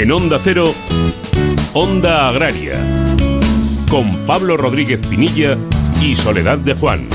[0.00, 0.72] En Onda Cero,
[1.74, 2.72] Onda Agraria,
[3.90, 5.58] con Pablo Rodríguez Pinilla
[6.00, 7.06] y Soledad de Juan.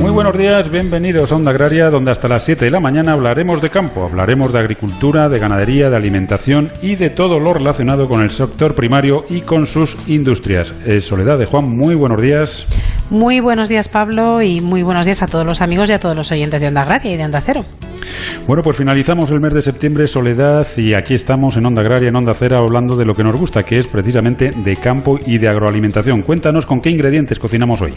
[0.00, 3.62] Muy buenos días, bienvenidos a Onda Agraria, donde hasta las 7 de la mañana hablaremos
[3.62, 8.20] de campo, hablaremos de agricultura, de ganadería, de alimentación y de todo lo relacionado con
[8.20, 10.74] el sector primario y con sus industrias.
[10.86, 12.66] Eh, Soledad de Juan, muy buenos días.
[13.10, 16.16] Muy buenos días, Pablo, y muy buenos días a todos los amigos y a todos
[16.16, 17.64] los oyentes de Onda Agraria y de Onda Cero.
[18.46, 22.16] Bueno, pues finalizamos el mes de septiembre, Soledad, y aquí estamos en Onda Agraria, en
[22.16, 25.48] Onda Cero, hablando de lo que nos gusta, que es precisamente de campo y de
[25.48, 26.22] agroalimentación.
[26.22, 27.94] Cuéntanos con qué ingredientes cocinamos hoy.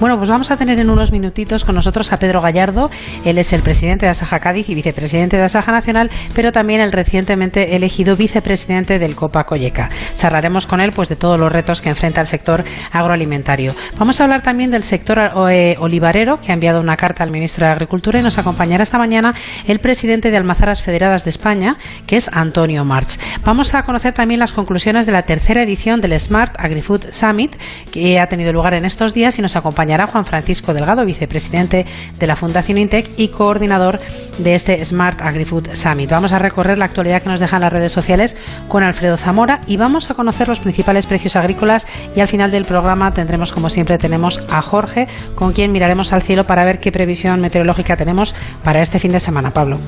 [0.00, 2.90] Bueno, pues vamos a tener en unos minutitos con nosotros a Pedro Gallardo.
[3.24, 6.92] Él es el presidente de Asaja Cádiz y vicepresidente de Asaja Nacional, pero también el
[6.92, 9.88] recientemente elegido vicepresidente del Copa Colleca.
[10.16, 13.74] Charlaremos con él pues de todos los retos que enfrenta el sector agroalimentario.
[13.98, 15.18] Vamos a hablar también del sector
[15.50, 18.98] eh, olivarero, que ha enviado una carta al ministro de Agricultura y nos acompañará esta
[18.98, 19.34] mañana
[19.66, 23.18] el presidente de Almazaras Federadas de España, que es Antonio March.
[23.44, 27.56] Vamos a conocer también las conclusiones de la tercera edición del Smart AgriFood Summit,
[27.90, 31.86] que ha tenido lugar en estos días y nos acompañará Juan Francisco Delgado, vicepresidente
[32.18, 34.00] de la Fundación Intec y coordinador
[34.38, 36.10] de este Smart AgriFood Summit.
[36.10, 38.36] Vamos a recorrer la actualidad que nos dejan las redes sociales
[38.68, 42.64] con Alfredo Zamora y vamos a conocer los principales precios agrícolas y al final del
[42.64, 46.92] programa tendremos, como siempre, tenemos a Jorge, con quien miraremos al cielo para ver qué
[46.92, 49.35] previsión meteorológica tenemos para este fin de semana.
[49.52, 49.78] Pablo.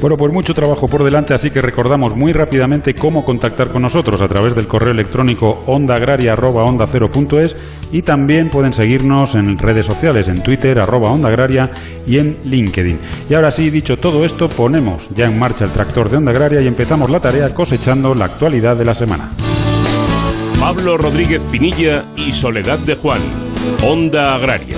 [0.00, 4.22] Bueno, pues mucho trabajo por delante, así que recordamos muy rápidamente cómo contactar con nosotros
[4.22, 7.56] a través del correo electrónico ondaagraria.onda0.es
[7.90, 11.70] y también pueden seguirnos en redes sociales, en Twitter, arroba Onda Agraria
[12.06, 12.98] y en LinkedIn.
[13.28, 16.60] Y ahora sí, dicho todo esto, ponemos ya en marcha el tractor de Onda Agraria
[16.60, 19.30] y empezamos la tarea cosechando la actualidad de la semana.
[20.60, 23.20] Pablo Rodríguez Pinilla y Soledad de Juan,
[23.82, 24.76] Onda Agraria.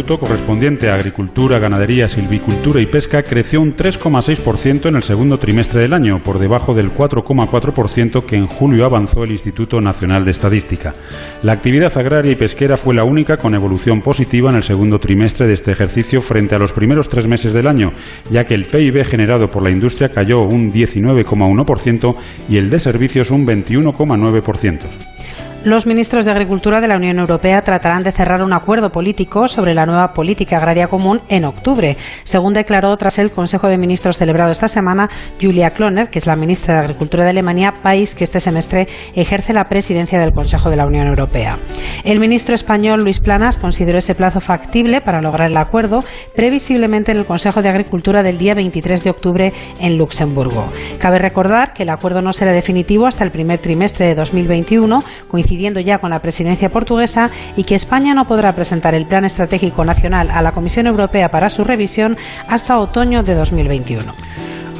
[0.00, 5.82] Bruto correspondiente a agricultura, ganadería, silvicultura y pesca creció un 3,6% en el segundo trimestre
[5.82, 10.94] del año, por debajo del 4,4% que en julio avanzó el Instituto Nacional de Estadística.
[11.42, 15.46] La actividad agraria y pesquera fue la única con evolución positiva en el segundo trimestre
[15.46, 17.92] de este ejercicio frente a los primeros tres meses del año,
[18.30, 22.14] ya que el PIB generado por la industria cayó un 19,1%
[22.48, 25.19] y el de servicios un 21,9%.
[25.62, 29.74] Los ministros de Agricultura de la Unión Europea tratarán de cerrar un acuerdo político sobre
[29.74, 34.52] la nueva política agraria común en octubre, según declaró tras el Consejo de Ministros celebrado
[34.52, 38.40] esta semana Julia Kloner, que es la ministra de Agricultura de Alemania, país que este
[38.40, 41.58] semestre ejerce la presidencia del Consejo de la Unión Europea.
[42.04, 46.02] El ministro español Luis Planas consideró ese plazo factible para lograr el acuerdo,
[46.34, 50.64] previsiblemente en el Consejo de Agricultura del día 23 de octubre en Luxemburgo.
[50.98, 55.04] Cabe recordar que el acuerdo no será definitivo hasta el primer trimestre de 2021,
[55.50, 59.84] coincidiendo ya con la presidencia portuguesa y que España no podrá presentar el Plan Estratégico
[59.84, 62.16] Nacional a la Comisión Europea para su revisión
[62.46, 64.14] hasta otoño de 2021.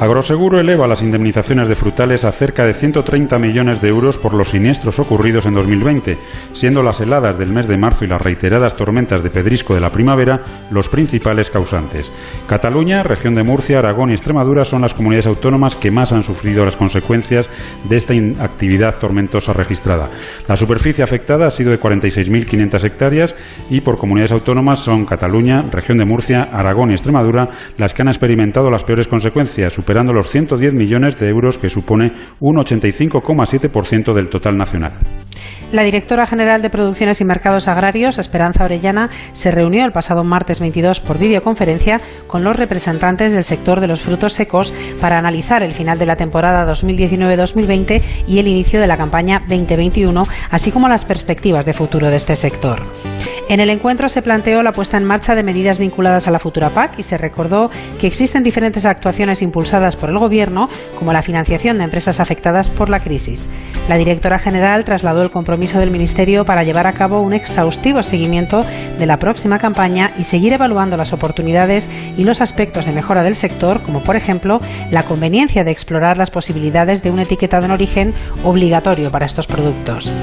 [0.01, 4.49] Agroseguro eleva las indemnizaciones de frutales a cerca de 130 millones de euros por los
[4.49, 6.17] siniestros ocurridos en 2020,
[6.53, 9.91] siendo las heladas del mes de marzo y las reiteradas tormentas de pedrisco de la
[9.91, 10.41] primavera
[10.71, 12.11] los principales causantes.
[12.47, 16.65] Cataluña, región de Murcia, Aragón y Extremadura son las comunidades autónomas que más han sufrido
[16.65, 17.51] las consecuencias
[17.87, 20.09] de esta actividad tormentosa registrada.
[20.47, 23.35] La superficie afectada ha sido de 46.500 hectáreas
[23.69, 28.07] y por comunidades autónomas son Cataluña, región de Murcia, Aragón y Extremadura las que han
[28.07, 34.29] experimentado las peores consecuencias, superando los 110 millones de euros que supone un 85,7% del
[34.29, 34.93] total nacional.
[35.73, 40.61] La directora general de Producciones y Mercados Agrarios, Esperanza Orellana, se reunió el pasado martes
[40.61, 45.73] 22 por videoconferencia con los representantes del sector de los frutos secos para analizar el
[45.73, 51.03] final de la temporada 2019-2020 y el inicio de la campaña 2021, así como las
[51.03, 52.79] perspectivas de futuro de este sector.
[53.49, 56.69] En el encuentro se planteó la puesta en marcha de medidas vinculadas a la futura
[56.69, 57.69] PAC y se recordó
[57.99, 62.89] que existen diferentes actuaciones impulsadas por el Gobierno, como la financiación de empresas afectadas por
[62.89, 63.49] la crisis.
[63.89, 68.63] La directora general trasladó el compromiso del Ministerio para llevar a cabo un exhaustivo seguimiento
[68.99, 73.35] de la próxima campaña y seguir evaluando las oportunidades y los aspectos de mejora del
[73.35, 74.59] sector, como por ejemplo
[74.91, 78.13] la conveniencia de explorar las posibilidades de un etiquetado en origen
[78.43, 80.13] obligatorio para estos productos.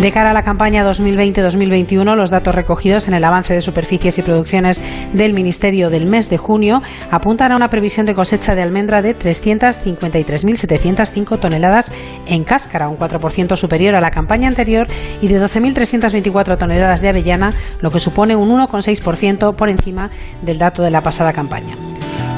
[0.00, 4.22] De cara a la campaña 2020-2021, los datos recogidos en el avance de superficies y
[4.22, 4.80] producciones
[5.12, 6.80] del Ministerio del mes de junio
[7.10, 11.90] apuntan a una previsión de cosecha de almendra de 353.705 toneladas
[12.28, 14.86] en cáscara, un 4% superior a la campaña anterior,
[15.20, 17.50] y de 12.324 toneladas de avellana,
[17.80, 20.10] lo que supone un 1,6% por encima
[20.42, 21.74] del dato de la pasada campaña.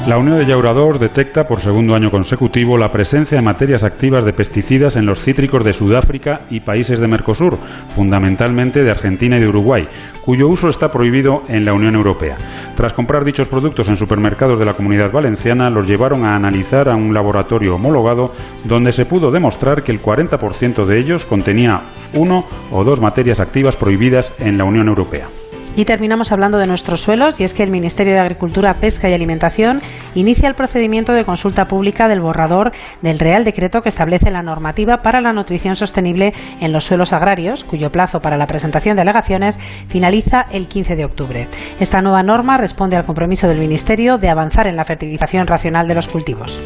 [0.07, 4.33] La Unión de Llauradors detecta por segundo año consecutivo la presencia de materias activas de
[4.33, 7.55] pesticidas en los cítricos de Sudáfrica y países de Mercosur,
[7.95, 9.87] fundamentalmente de Argentina y de Uruguay,
[10.25, 12.35] cuyo uso está prohibido en la Unión Europea.
[12.75, 16.95] Tras comprar dichos productos en supermercados de la Comunidad Valenciana, los llevaron a analizar a
[16.95, 18.33] un laboratorio homologado
[18.63, 21.79] donde se pudo demostrar que el 40% de ellos contenía
[22.15, 25.27] uno o dos materias activas prohibidas en la Unión Europea.
[25.75, 29.13] Y terminamos hablando de nuestros suelos y es que el Ministerio de Agricultura, Pesca y
[29.13, 29.81] Alimentación
[30.15, 32.71] inicia el procedimiento de consulta pública del borrador
[33.01, 37.63] del Real Decreto que establece la normativa para la nutrición sostenible en los suelos agrarios,
[37.63, 41.47] cuyo plazo para la presentación de alegaciones finaliza el 15 de octubre.
[41.79, 45.95] Esta nueva norma responde al compromiso del Ministerio de avanzar en la fertilización racional de
[45.95, 46.59] los cultivos.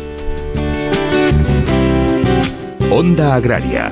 [2.92, 3.92] Onda Agraria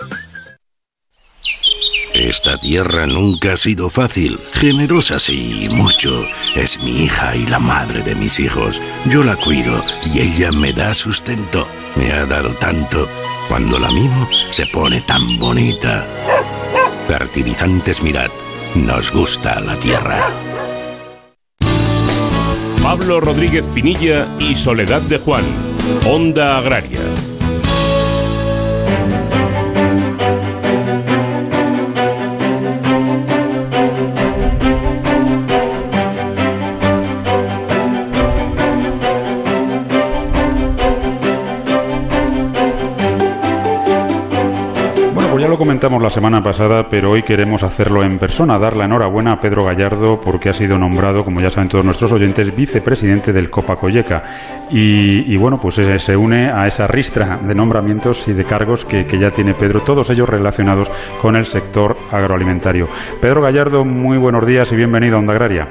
[2.13, 6.27] Esta tierra nunca ha sido fácil, generosa sí, mucho.
[6.55, 8.81] Es mi hija y la madre de mis hijos.
[9.05, 9.81] Yo la cuido
[10.13, 11.67] y ella me da sustento.
[11.95, 13.07] Me ha dado tanto.
[13.47, 16.05] Cuando la mimo, se pone tan bonita.
[17.07, 18.29] Fertilizantes Mirad.
[18.75, 20.29] Nos gusta la tierra.
[22.83, 25.45] Pablo Rodríguez Pinilla y Soledad de Juan.
[26.05, 26.99] Onda Agraria.
[45.81, 49.65] Comentamos la semana pasada, pero hoy queremos hacerlo en persona, dar la enhorabuena a Pedro
[49.65, 54.21] Gallardo porque ha sido nombrado, como ya saben todos nuestros oyentes, vicepresidente del Copa Colleca.
[54.69, 59.17] Y, bueno, pues se une a esa ristra de nombramientos y de cargos que, que
[59.17, 60.87] ya tiene Pedro, todos ellos relacionados
[61.19, 62.85] con el sector agroalimentario.
[63.19, 65.67] Pedro Gallardo, muy buenos días y bienvenido a Onda Agraria.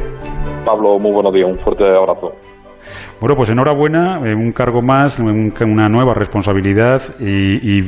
[0.64, 2.32] Pablo, muy buenos días, un fuerte abrazo.
[3.20, 7.02] Bueno, pues enhorabuena, eh, un cargo más, una nueva responsabilidad.
[7.20, 7.82] Y,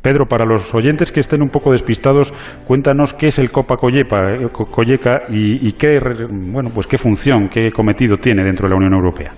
[0.00, 2.30] Pedro, para los oyentes que estén un poco despistados,
[2.68, 5.98] cuéntanos qué es el Copa eh, Colleca y, qué,
[6.30, 9.32] bueno, pues qué función, qué cometido tiene dentro de la Unión Europea.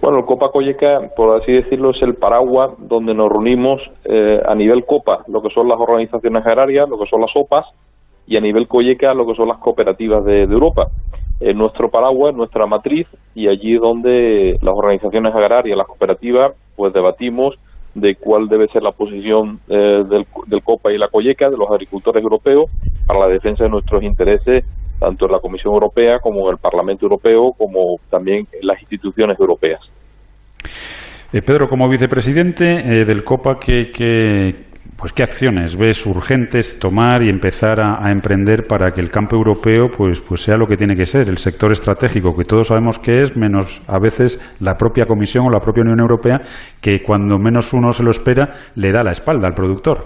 [0.00, 4.54] Bueno, el Copa Colleca, por así decirlo, es el paraguas donde nos reunimos eh, a
[4.54, 7.66] nivel Copa, lo que son las organizaciones agrarias, lo que son las OPAs,
[8.26, 10.88] y a nivel Colleca, lo que son las cooperativas de Europa
[11.40, 17.54] en nuestro paraguas, nuestra matriz, y allí donde las organizaciones agrarias, las cooperativas, pues debatimos
[17.94, 21.70] de cuál debe ser la posición eh, del, del, COPA y la COYECA, de los
[21.70, 22.70] agricultores europeos,
[23.06, 24.64] para la defensa de nuestros intereses,
[24.98, 29.38] tanto en la Comisión Europea como en el Parlamento Europeo, como también en las instituciones
[29.38, 29.80] europeas.
[31.32, 34.54] Eh, Pedro, como vicepresidente eh, del COPA, ¿qué, qué,
[34.96, 39.88] pues qué acciones ves urgentes tomar y empezar a, emprender para que el campo europeo
[39.88, 43.20] pues, pues sea lo que tiene que ser, el sector estratégico que todos sabemos que
[43.20, 46.40] es, menos a veces la propia Comisión o la propia Unión Europea,
[46.80, 50.04] que cuando menos uno se lo espera le da la espalda al productor.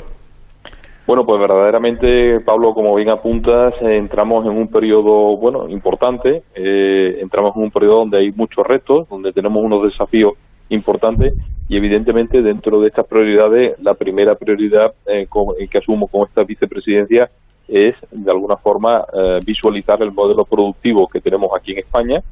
[1.06, 7.56] Bueno, pues verdaderamente, Pablo, como bien apuntas, entramos en un periodo, bueno, importante, eh, entramos
[7.56, 10.34] en un periodo donde hay muchos retos, donde tenemos unos desafíos
[10.68, 11.32] importante
[11.68, 15.28] y evidentemente dentro de estas prioridades la primera prioridad eh,
[15.70, 17.30] que asumo con esta vicepresidencia
[17.68, 22.22] es de alguna forma eh, visualizar el modelo productivo que tenemos aquí en España.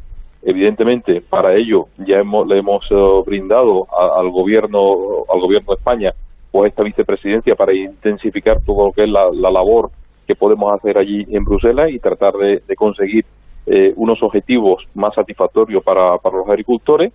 [0.43, 6.12] Evidentemente para ello ya hemos, le hemos eh, brindado al gobierno al gobierno de España
[6.50, 9.90] pues esta vicepresidencia para intensificar todo lo que es la, labor
[10.26, 13.25] que podemos hacer allí en Bruselas y tratar de, conseguir
[13.97, 17.12] unos objetivos más satisfactorios para los agricultores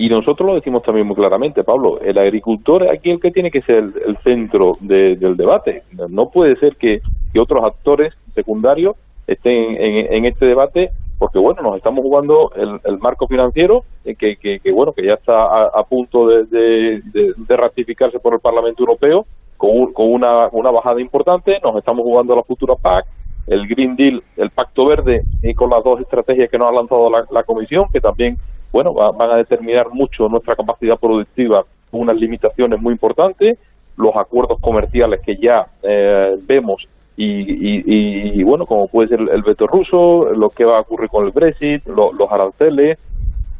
[0.00, 3.50] y nosotros lo decimos también muy claramente, Pablo, el agricultor es aquí el que tiene
[3.50, 5.82] que ser el, centro del debate.
[6.08, 7.00] No puede ser que,
[7.36, 8.96] otros actores secundarios
[9.28, 14.72] estén en, este debate porque bueno nos estamos jugando el, marco financiero eh, que, que,
[14.72, 17.00] bueno que ya está a, punto de,
[17.48, 19.24] ratificarse por el Parlamento Europeo
[19.56, 23.06] con, con una, una bajada importante nos estamos jugando la futura PAC
[23.46, 27.08] el Green Deal el Pacto Verde y con las dos estrategias que nos ha lanzado
[27.08, 28.36] la, la Comisión que también
[28.72, 33.58] bueno, van a determinar mucho nuestra capacidad productiva, unas limitaciones muy importantes,
[33.96, 36.86] los acuerdos comerciales que ya eh, vemos
[37.20, 41.32] y, bueno, como puede ser el veto ruso, lo que va a ocurrir con el
[41.32, 42.96] Brexit, los aranceles,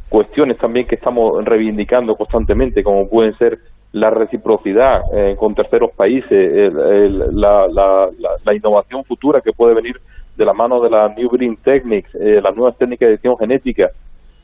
[0.09, 3.59] cuestiones también que estamos reivindicando constantemente, como pueden ser
[3.93, 7.67] la reciprocidad eh, con terceros países, la,
[8.45, 9.97] la, innovación futura que puede venir
[10.37, 13.91] de la mano de las New Green Techniques, eh, las nuevas técnicas de edición genética,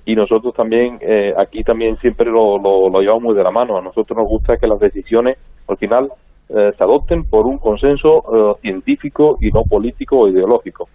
[0.05, 3.79] y nosotros también eh, aquí también siempre lo, lo, llevamos muy de la mano.
[3.79, 6.11] A nosotros nos gusta que las decisiones al final
[6.47, 10.89] se adopten por un consenso científico y no político o ideológico.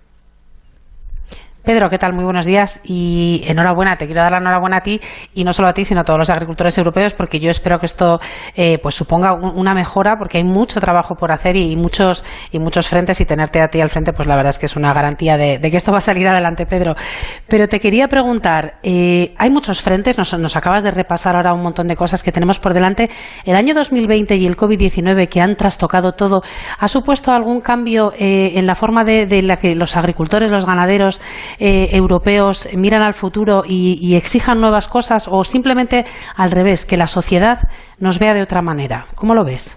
[1.69, 2.13] Pedro, ¿qué tal?
[2.13, 3.95] Muy buenos días y enhorabuena.
[3.95, 4.99] Te quiero dar la enhorabuena a ti
[5.35, 7.85] y no solo a ti, sino a todos los agricultores europeos, porque yo espero que
[7.85, 8.19] esto
[8.55, 12.87] eh, pues suponga una mejora, porque hay mucho trabajo por hacer y, muchos y muchos
[12.87, 15.37] frentes y tenerte a ti al frente, pues la verdad es que es una garantía
[15.37, 16.95] de, que esto va a salir adelante, Pedro.
[17.47, 21.87] Pero te quería preguntar, eh, hay muchos frentes, nos, acabas de repasar ahora un montón
[21.87, 23.11] de cosas que tenemos por delante.
[23.45, 26.41] El año 2020 y el COVID-19 que han trastocado todo,
[26.79, 30.65] ¿ha supuesto algún cambio eh, en la forma de, de la que los agricultores, los
[30.65, 31.21] ganaderos
[31.59, 37.07] eh, europeos miran al futuro y, exijan nuevas cosas o simplemente al revés, que la
[37.07, 37.59] sociedad
[37.99, 39.05] nos vea de otra manera?
[39.15, 39.75] ¿Cómo lo ves?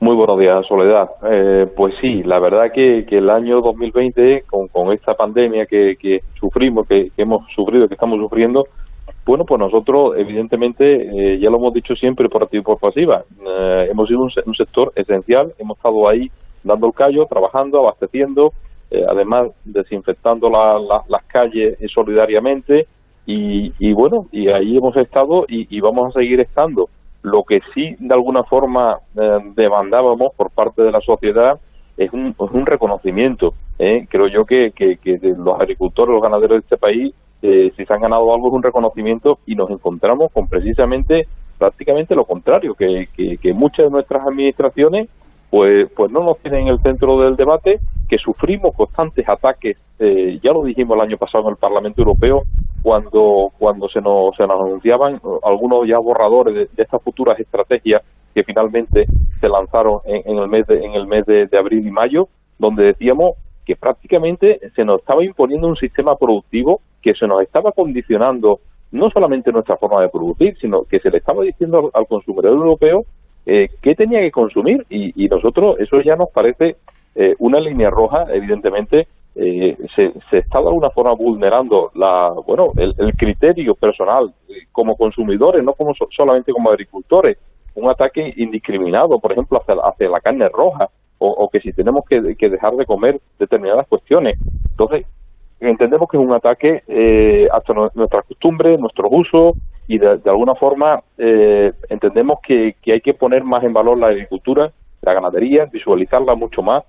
[0.00, 1.08] Muy buenos días, Soledad.
[1.30, 6.20] Eh, pues sí, la verdad que, que el año 2020, con, con esta pandemia que,
[6.40, 8.64] sufrimos, que, hemos sufrido, que estamos sufriendo,
[9.24, 13.22] bueno, pues nosotros, evidentemente, eh, ya lo hemos dicho siempre por activa y por pasiva,
[13.88, 16.28] hemos sido un, sector esencial, hemos estado ahí
[16.64, 18.52] dando el callo, trabajando, abasteciendo,
[18.92, 22.86] eh, además desinfectando las calles solidariamente
[23.24, 26.88] y, bueno, y ahí hemos estado y, vamos a seguir estando.
[27.22, 31.58] Lo que sí de alguna forma eh, demandábamos por parte de la sociedad
[31.96, 32.34] es un,
[32.66, 33.54] reconocimiento.
[33.78, 34.06] ¿eh?
[34.10, 34.98] Creo yo que, que,
[35.38, 39.38] los agricultores, los ganaderos de este país, si se han ganado algo es un reconocimiento
[39.46, 41.26] y nos encontramos con precisamente
[41.58, 45.08] prácticamente lo contrario, que, que muchas de nuestras administraciones
[45.52, 47.78] pues, pues no nos tienen en el centro del debate,
[48.12, 52.42] que sufrimos constantes ataques, eh, ya lo dijimos el año pasado en el Parlamento Europeo,
[52.82, 58.02] cuando, cuando se, nos, se nos anunciaban algunos ya borradores de, estas futuras estrategias
[58.34, 59.06] que finalmente
[59.40, 62.28] se lanzaron en, el mes, de, en el mes de, abril y mayo,
[62.58, 67.72] donde decíamos que prácticamente se nos estaba imponiendo un sistema productivo que se nos estaba
[67.72, 68.58] condicionando
[68.90, 73.06] no solamente nuestra forma de producir, sino que se le estaba diciendo al consumidor europeo
[73.46, 76.76] eh, qué tenía que consumir y, nosotros eso ya nos parece
[77.14, 82.72] eh, una línea roja, evidentemente eh, se, se, está de alguna forma vulnerando la, bueno,
[82.76, 87.38] el, criterio personal eh, como consumidores, no como solamente como agricultores,
[87.74, 90.90] un ataque indiscriminado, por ejemplo, hacia, la carne roja
[91.24, 94.36] o, que si tenemos que, que, dejar de comer determinadas cuestiones.
[94.70, 95.06] Entonces,
[95.60, 101.00] entendemos que es un ataque eh, hasta nuestras costumbres, nuestros usos y de, alguna forma
[101.18, 106.62] eh, entendemos que, hay que poner más en valor la agricultura, la ganadería, visualizarla mucho
[106.62, 106.84] más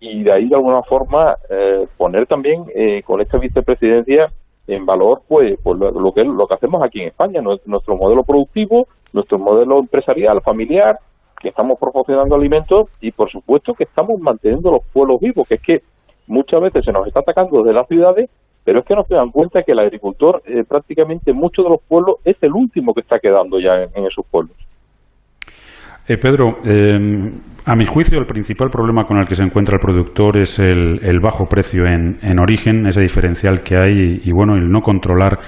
[0.00, 2.64] y de ahí de alguna forma eh, poner también
[3.04, 4.32] con esta vicepresidencia
[4.66, 8.86] en valor pues, pues lo, que lo que hacemos aquí en España, nuestro modelo productivo,
[9.12, 10.98] nuestro modelo empresarial, familiar,
[11.40, 15.62] que estamos proporcionando alimentos y por supuesto que estamos manteniendo los pueblos vivos, que es
[15.62, 15.82] que
[16.26, 18.28] muchas veces se nos está atacando desde las ciudades,
[18.64, 21.70] pero es que no se dan cuenta que el agricultor eh, prácticamente en muchos de
[21.70, 24.56] los pueblos es el último que está quedando ya en, esos pueblos.
[26.08, 26.98] Eh, Pedro, eh,
[27.66, 31.20] a mi juicio, el principal problema con el que se encuentra el productor es el,
[31.20, 35.38] bajo precio en, origen, ese diferencial que hay y, bueno, el no controlar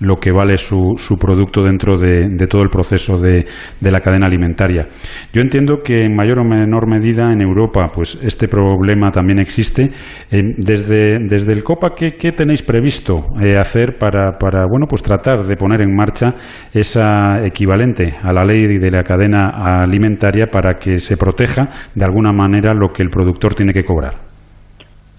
[0.00, 3.46] lo que vale su, producto dentro de, todo el proceso de,
[3.80, 4.88] la cadena alimentaria.
[5.32, 9.90] Yo entiendo que en mayor o menor medida en Europa, pues este problema también existe.
[10.30, 15.56] desde, desde el COPA, ¿qué, tenéis previsto eh, hacer para, para, bueno, pues tratar de
[15.56, 16.34] poner en marcha
[16.74, 19.48] esa equivalente a la ley de la cadena
[19.80, 20.09] alimentaria
[20.50, 24.14] para que se proteja de alguna manera lo que el productor tiene que cobrar?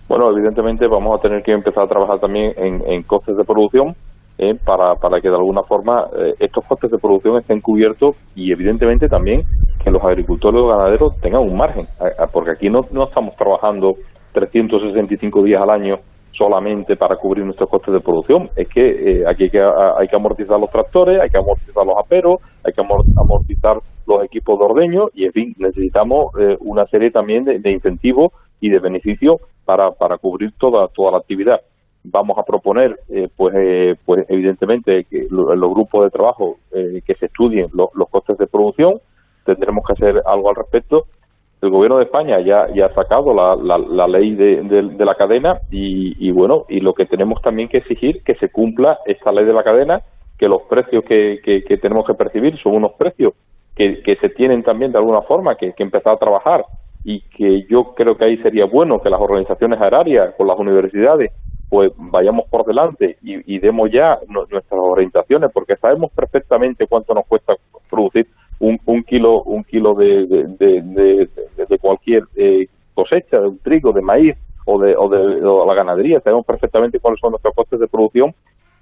[0.07, 3.95] Bueno, evidentemente vamos a tener que empezar a trabajar también en, costes de producción
[4.37, 8.51] eh, para, para que de alguna forma eh, estos costes de producción estén cubiertos y
[8.51, 9.43] evidentemente también
[9.83, 11.85] que los agricultores los ganaderos tengan un margen,
[12.33, 13.93] porque aquí no, no estamos trabajando
[14.33, 15.95] 365 días al año
[16.31, 18.49] solamente para cubrir nuestros costes de producción.
[18.55, 21.97] Es que eh, aquí hay que, hay que amortizar los tractores, hay que amortizar los
[21.97, 27.11] aperos, hay que amortizar los equipos de ordeño y, en fin, necesitamos eh, una serie
[27.11, 31.61] también de, incentivos y de beneficios para, para cubrir toda, toda la actividad.
[32.03, 33.53] Vamos a proponer, eh, pues,
[34.05, 38.99] pues evidentemente, que los grupos de trabajo que se estudien los costes de producción.
[39.45, 41.05] Tendremos que hacer algo al respecto
[41.61, 46.15] el gobierno de España ya, ha sacado la, la, ley de, de, la cadena y,
[46.19, 49.53] y, bueno, y lo que tenemos también que exigir que se cumpla esta ley de
[49.53, 50.01] la cadena
[50.39, 53.33] que los precios que, que, tenemos que percibir son unos precios
[53.75, 56.65] que, que se tienen también de alguna forma que, que empezar a trabajar
[57.03, 61.31] y que yo creo que ahí sería bueno que las organizaciones agrarias con las universidades
[61.71, 67.53] pues vayamos por delante y, demos ya nuestras orientaciones porque sabemos perfectamente cuánto nos cuesta
[67.89, 68.27] producir
[68.61, 71.27] un, kilo un kilo de, de,
[71.67, 76.19] de, cualquier eh, cosecha de un trigo de maíz o de, o de la ganadería
[76.19, 78.33] sabemos perfectamente cuáles son nuestros costes de producción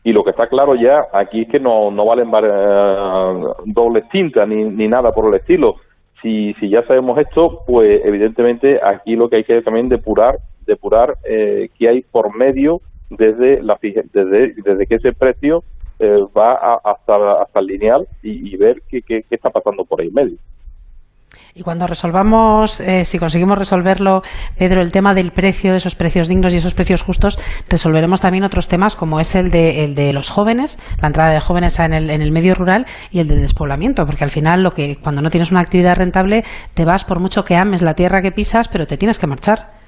[0.04, 4.48] y lo que está claro ya aquí es que no, no valen eh, dobles tintas
[4.48, 5.76] ni, ni nada por el estilo.
[6.22, 11.16] Si, si ya sabemos esto, pues evidentemente aquí lo que hay que también depurar, depurar
[11.28, 15.64] eh, qué hay por medio desde, la, desde, desde que ese precio
[16.00, 20.08] eh, va hasta, hasta el lineal y, ver qué, qué, qué está pasando por ahí
[20.08, 20.38] en medio.
[21.54, 24.22] Y cuando resolvamos, eh, si conseguimos resolverlo,
[24.58, 27.38] Pedro, el tema del precio, de esos precios dignos y esos precios justos,
[27.70, 31.40] resolveremos también otros temas como es el de, el de los jóvenes, la entrada de
[31.40, 34.74] jóvenes en el, en el medio rural y el del despoblamiento, porque al final lo
[34.74, 38.22] que cuando no tienes una actividad rentable te vas por mucho que ames la tierra
[38.22, 39.79] que pisas, pero te tienes que marchar.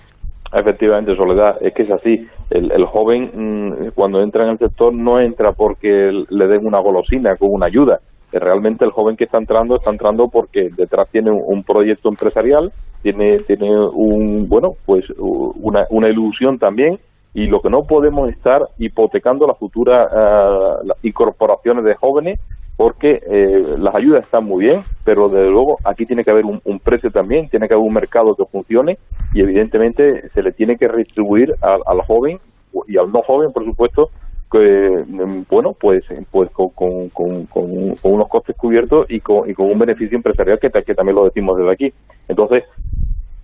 [0.53, 2.27] Efectivamente, Soledad, es que es así.
[2.50, 6.79] El, el joven mm, cuando entra en el sector no entra porque le den una
[6.79, 8.00] golosina con una ayuda,
[8.39, 13.39] realmente el joven que está entrando está entrando porque detrás tiene un, proyecto empresarial, tiene
[13.39, 17.00] tiene un bueno pues una, una ilusión también
[17.34, 22.39] y lo que no podemos estar hipotecando las futuras uh, incorporaciones de jóvenes
[22.81, 26.79] porque eh, las ayudas están muy bien, pero desde luego aquí tiene que haber un,
[26.79, 28.97] precio también, tiene que haber un mercado que funcione
[29.35, 32.39] y evidentemente se le tiene que redistribuir al joven
[32.88, 34.09] y al no joven, por supuesto,
[34.51, 39.67] que mm, bueno pues pues con, con, con, unos costes cubiertos y con, y con
[39.67, 41.93] un beneficio empresarial que, que también lo decimos desde aquí.
[42.27, 42.63] Entonces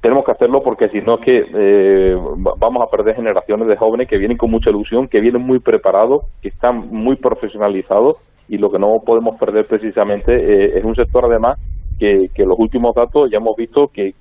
[0.01, 2.17] tenemos que hacerlo porque si no es que eh,
[2.57, 6.23] vamos a perder generaciones de jóvenes que vienen con mucha ilusión, que vienen muy preparados,
[6.41, 8.17] que están muy profesionalizados
[8.47, 11.59] y lo que no podemos perder precisamente eh, es un sector además
[11.99, 14.13] que, que los últimos datos ya hemos visto que,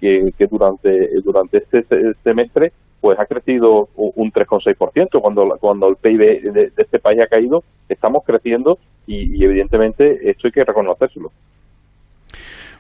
[0.51, 1.83] durante, durante este
[2.25, 5.21] semestre pues ha crecido un 3,6%.
[5.21, 10.49] Cuando, cuando el PIB de, este país ha caído, estamos creciendo y, y evidentemente esto
[10.49, 11.31] hay que reconocérselo.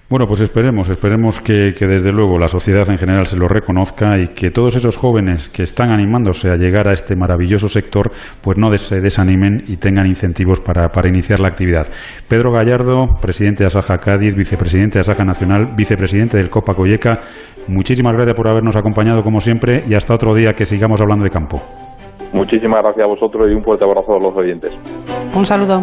[0.08, 4.28] Bueno, pues esperemos, esperemos que, desde luego la sociedad en general se lo reconozca y
[4.34, 8.70] que todos esos jóvenes que están animándose a llegar a este maravilloso sector, pues no
[8.76, 11.88] se desanimen y tengan incentivos para, para iniciar la actividad.
[12.28, 17.18] Pedro Gallardo, presidente de Asaja Cádiz, vicepresidente de Asaja Nacional, vicepresidente del Copa Colleca,
[17.66, 21.30] muchísimas gracias por habernos acompañado como siempre y hasta otro día que sigamos hablando de
[21.30, 21.60] campo.
[22.32, 24.72] Muchísimas gracias a vosotros y un fuerte abrazo a los oyentes.
[25.34, 25.82] Un saludo.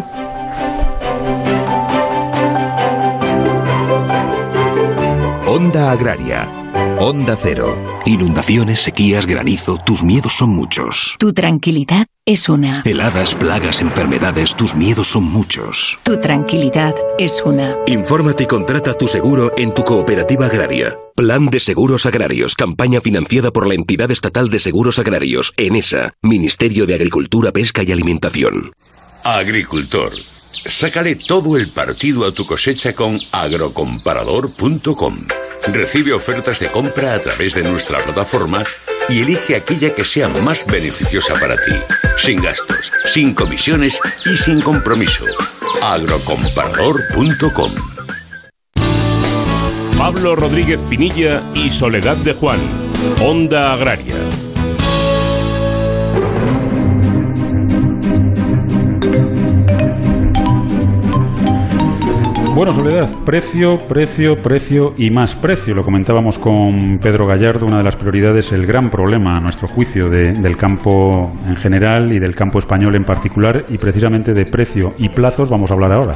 [5.54, 6.50] Onda Agraria.
[6.98, 7.78] Onda Cero.
[8.06, 11.14] Inundaciones, sequías, granizo, tus miedos son muchos.
[11.20, 12.82] Tu tranquilidad es una.
[12.84, 15.96] Heladas, plagas, enfermedades, tus miedos son muchos.
[16.02, 17.76] Tu tranquilidad es una.
[17.86, 20.98] Infórmate y contrata tu seguro en tu cooperativa agraria.
[21.14, 26.84] Plan de Seguros Agrarios, campaña financiada por la Entidad Estatal de Seguros Agrarios, ENESA, Ministerio
[26.84, 28.72] de Agricultura, Pesca y Alimentación.
[29.22, 30.10] Agricultor.
[30.66, 35.26] Sácale todo el partido a tu cosecha con agrocomparador.com.
[35.68, 38.64] Recibe ofertas de compra a través de nuestra plataforma
[39.08, 41.72] y elige aquella que sea más beneficiosa para ti,
[42.16, 45.24] sin gastos, sin comisiones y sin compromiso.
[45.82, 47.72] agrocomparador.com.
[49.98, 52.60] Pablo Rodríguez Pinilla y Soledad de Juan,
[53.20, 54.14] Onda Agraria.
[62.64, 65.74] Bueno, Soledad, precio, precio, precio y más precio.
[65.74, 70.08] Lo comentábamos con Pedro Gallardo, una de las prioridades, el gran problema, a nuestro juicio,
[70.08, 75.10] del campo en general y del campo español en particular, y precisamente de precio y
[75.10, 76.14] plazos vamos a hablar ahora.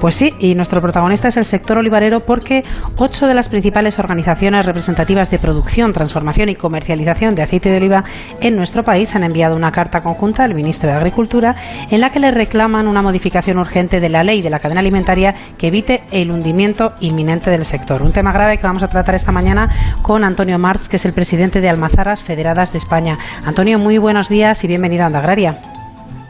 [0.00, 2.62] Pues sí, y nuestro protagonista es el sector olivarero porque
[2.96, 8.04] ocho de las principales organizaciones representativas de producción, transformación y comercialización de aceite de oliva
[8.40, 11.54] en nuestro país han enviado una carta conjunta al ministro de Agricultura
[11.90, 15.34] en la que le reclaman una modificación urgente de la ley de la cadena alimentaria
[15.56, 15.81] que evite
[16.12, 18.02] el hundimiento inminente del sector.
[18.02, 19.68] Un tema grave que vamos a tratar esta mañana
[20.02, 23.18] con Antonio Marx, que es el presidente de Almazaras Federadas de España.
[23.44, 25.58] Antonio, muy buenos días y bienvenido a Onda Agraria.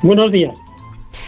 [0.02, 0.54] Buenos días.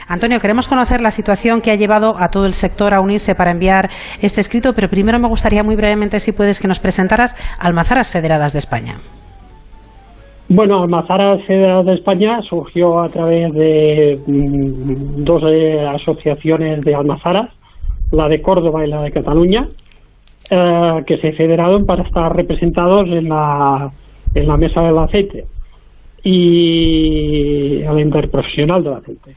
[0.08, 3.50] Antonio, queremos conocer la situación que ha llevado a todo el sector a unirse para
[3.50, 3.88] enviar
[4.22, 8.52] este escrito, pero primero me gustaría muy brevemente, si puedes, que nos presentaras Almazaras Federadas
[8.52, 8.94] de España.
[10.48, 17.50] Bueno, Almazaras Federadas de España surgió a través de mm, dos eh, asociaciones de almazaras
[18.12, 19.68] la de Córdoba y la de Cataluña,
[20.50, 23.90] eh, que se federaron para estar representados en la,
[24.34, 25.46] en la mesa del aceite
[26.22, 29.32] y a la interprofesional del aceite.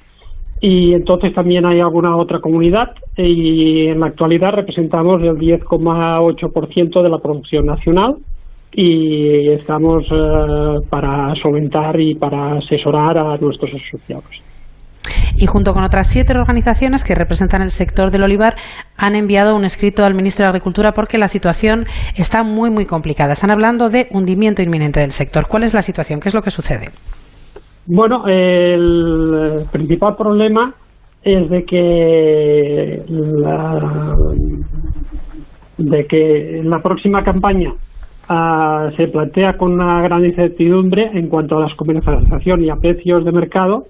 [0.61, 7.09] y entonces también hay alguna otra comunidad y en la actualidad representamos el 10,8% de
[7.09, 8.17] la producción nacional
[8.73, 14.41] y estamos eh, para solventar y para asesorar a nuestros asociados
[15.37, 18.55] y junto con otras siete organizaciones que representan el sector del olivar
[18.97, 23.33] han enviado un escrito al ministro de Agricultura porque la situación está muy muy complicada.
[23.33, 25.47] Están hablando de hundimiento inminente del sector.
[25.47, 26.19] ¿Cuál es la situación?
[26.19, 26.87] ¿Qué es lo que sucede?
[27.85, 30.73] Bueno, el principal problema
[31.23, 33.79] es de que la,
[35.77, 41.61] de que la próxima campaña uh, se plantea con una gran incertidumbre en cuanto a
[41.61, 43.85] la comercialización y a precios de mercado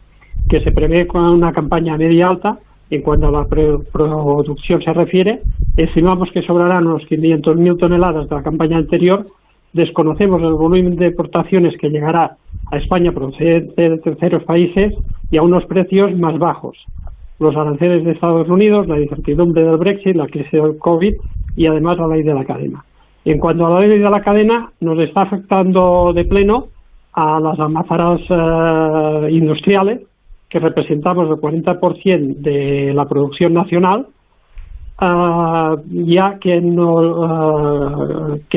[0.49, 2.59] que se prevé con una campaña media alta.
[2.89, 5.41] En cuanto a la producción se refiere,
[5.75, 9.25] estimamos que sobrarán unos 500.000 toneladas de la campaña anterior.
[9.73, 12.37] Desconocemos el volumen de exportaciones que llegará
[12.71, 14.93] a España procedente de terceros países
[15.29, 16.77] y a unos precios más bajos.
[17.39, 21.13] Los aranceles de Estados Unidos, la incertidumbre del Brexit, la crisis del COVID
[21.57, 22.85] y además la ley de la cadena.
[23.25, 26.67] En cuanto a la ley de la cadena, nos está afectando de pleno
[27.13, 30.06] a las almazaras eh, industriales
[30.49, 34.07] que representamos el 40% de la producción nacional,
[34.97, 36.61] ah, ya ah, que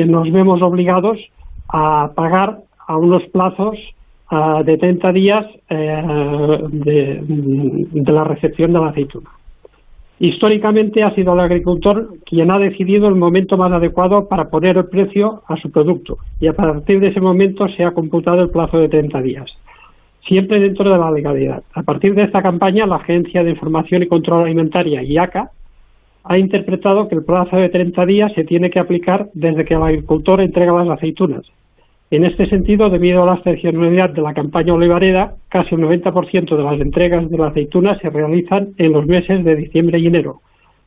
[0.05, 1.17] nos vemos obligados
[1.67, 3.77] a pagar a unos plazos
[4.29, 6.03] ah, de 30 días eh,
[6.71, 9.29] de, la recepción de la aceituna.
[10.19, 14.85] Históricamente ha sido el agricultor quien ha decidido el momento más adecuado para poner el
[14.85, 18.77] precio a su producto y a partir de ese momento se ha computado el plazo
[18.77, 19.51] de 30 días
[20.31, 21.61] siempre dentro de la legalidad.
[21.73, 25.51] A partir de esta campaña, la Agencia de Información y Control Alimentaria, IACA,
[26.23, 29.83] ha interpretado que el plazo de 30 días se tiene que aplicar desde que el
[29.83, 31.41] agricultor entrega las aceitunas.
[32.11, 36.63] En este sentido, debido a la excepcionalidad de la campaña olivareda, casi el 90% de
[36.63, 40.39] las entregas de la aceituna se realizan en los meses de diciembre y enero.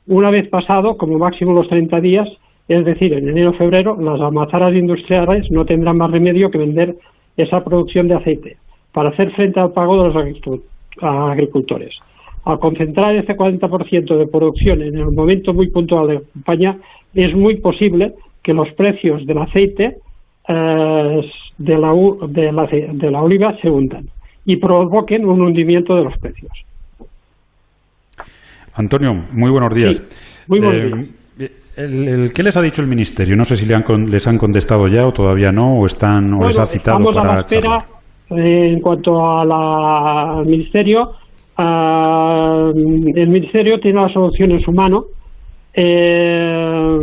[0.07, 2.28] Una vez pasado, como máximo los 30 días,
[2.68, 6.96] es decir, en enero-febrero, las almazaras industriales no tendrán más remedio que vender
[7.37, 8.57] esa producción de aceite
[8.94, 10.62] para hacer frente al pago de los
[11.02, 11.94] agricultores.
[12.44, 16.78] Al concentrar ese 40% de producción en el momento muy puntual de la campaña,
[17.12, 19.96] es muy posible que los precios del aceite
[20.48, 21.20] eh,
[21.59, 21.92] de, la,
[22.28, 24.07] de, la, oliva se hundan
[24.44, 26.52] y provoquen un hundimiento de los precios.
[28.74, 30.44] Antonio, muy buenos días.
[30.46, 33.35] muy buenos eh, El, ¿Qué les ha dicho el Ministerio?
[33.35, 36.46] No sé si le han, les han contestado ya o todavía no, o están o
[36.46, 37.93] les ha citado para a
[38.30, 41.12] en cuanto al Ministerio,
[41.56, 45.04] el Ministerio tiene la solución en su mano.
[45.72, 46.98] Eh,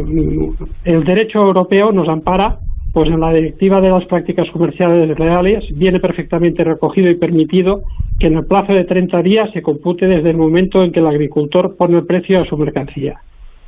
[0.85, 2.57] el derecho europeo nos ampara,
[2.93, 7.83] pues en la directiva de las prácticas comerciales reales viene perfectamente recogido y permitido
[8.19, 11.07] que en el plazo de 30 días se compute desde el momento en que el
[11.07, 13.19] agricultor pone el precio a su mercancía.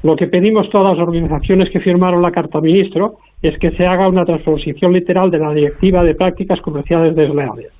[0.03, 4.09] Lo que pedimos todas las organizaciones que firmaron la Carta Ministro es que se haga
[4.09, 7.71] una transposición literal de la Directiva de Prácticas Comerciales Desleales.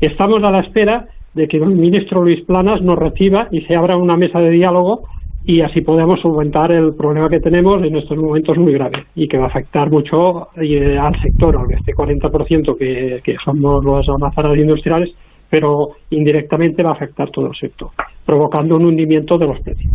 [0.00, 3.96] Estamos a la espera de que el ministro Luis Planas nos reciba y se abra
[3.96, 5.02] una mesa de diálogo
[5.44, 9.36] y así podemos solventar el problema que tenemos en estos momentos muy grave y que
[9.36, 14.56] va a afectar mucho eh, al sector, al este 40% que, que somos los almazaras
[14.56, 15.10] industriales,
[15.50, 17.90] pero indirectamente va a afectar todo el sector,
[18.24, 19.92] provocando un hundimiento de los precios.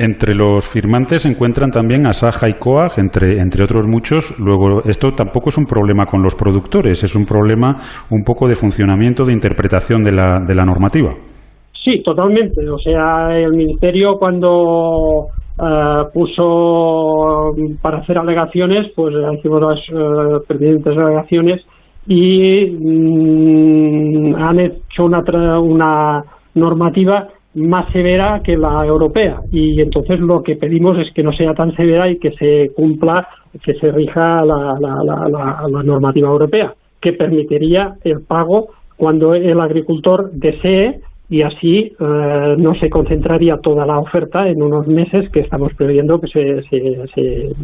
[0.00, 4.38] Entre los firmantes se encuentran también Asaja y Coag, entre, entre otros muchos.
[4.38, 7.74] Luego, esto tampoco es un problema con los productores, es un problema
[8.10, 11.10] un poco de funcionamiento, de interpretación de la, de la normativa.
[11.82, 12.68] Sí, totalmente.
[12.70, 15.26] O sea, el Ministerio cuando
[15.60, 21.60] eh, puso para hacer alegaciones, pues hicimos las uh, pertinentes alegaciones
[22.06, 25.22] y mm, han hecho una,
[25.58, 26.22] una
[26.54, 27.26] normativa
[27.58, 31.74] más severa que la europea y entonces lo que pedimos es que no sea tan
[31.74, 33.28] severa y que se cumpla,
[33.62, 39.60] que se rija la, la, la, la normativa europea, que permitiría el pago cuando el
[39.60, 45.40] agricultor desee y así eh, no se concentraría toda la oferta en unos meses que
[45.40, 47.54] estamos previendo que se, se, se,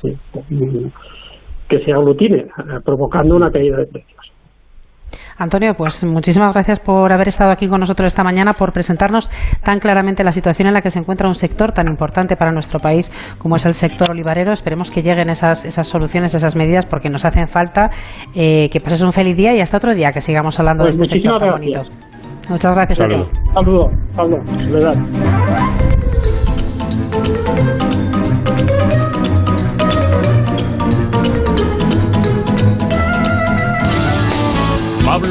[0.00, 0.16] se
[1.68, 2.46] que se aglutine, eh,
[2.84, 4.31] provocando una caída de precios.
[5.38, 9.30] Antonio, pues muchísimas gracias por haber estado aquí con nosotros esta mañana, por presentarnos
[9.62, 12.78] tan claramente la situación en la que se encuentra un sector tan importante para nuestro
[12.80, 14.52] país como es el sector olivarero.
[14.52, 17.90] Esperemos que lleguen esas, esas soluciones, esas medidas, porque nos hacen falta.
[18.34, 21.04] Eh, que pases un feliz día y hasta otro día que sigamos hablando pues de
[21.04, 21.82] este sector tan bonito.
[22.48, 22.98] Muchas gracias.
[22.98, 23.30] Saludos.
[23.54, 23.94] Saludos.
[24.14, 24.44] Saludos.
[24.74, 26.01] Pablo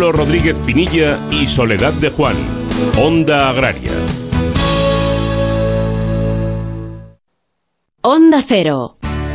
[0.10, 2.36] Rodríguez Pinilla y Soledad de Juan,
[2.98, 3.92] Onda Agraria.
[8.02, 9.01] Onda Cero.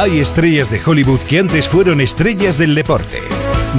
[0.00, 3.18] Hay estrellas de Hollywood que antes fueron estrellas del deporte.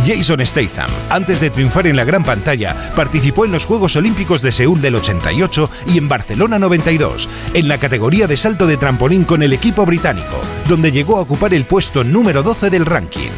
[0.05, 4.51] Jason Statham, antes de triunfar en la gran pantalla, participó en los Juegos Olímpicos de
[4.51, 9.41] Seúl del 88 y en Barcelona 92, en la categoría de salto de trampolín con
[9.41, 13.31] el equipo británico, donde llegó a ocupar el puesto número 12 del ranking.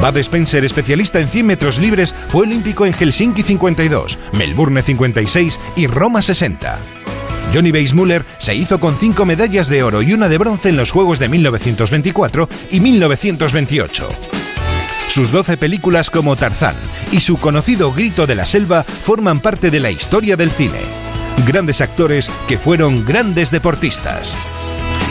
[0.00, 5.86] Bud Spencer, especialista en 100 metros libres, fue olímpico en Helsinki 52, Melbourne 56 y
[5.86, 6.76] Roma 60.
[7.52, 10.90] Johnny Weissmuller se hizo con cinco medallas de oro y una de bronce en los
[10.90, 14.08] Juegos de 1924 y 1928.
[15.08, 16.76] Sus 12 películas como Tarzán
[17.12, 20.80] y su conocido Grito de la Selva forman parte de la historia del cine.
[21.46, 24.36] Grandes actores que fueron grandes deportistas.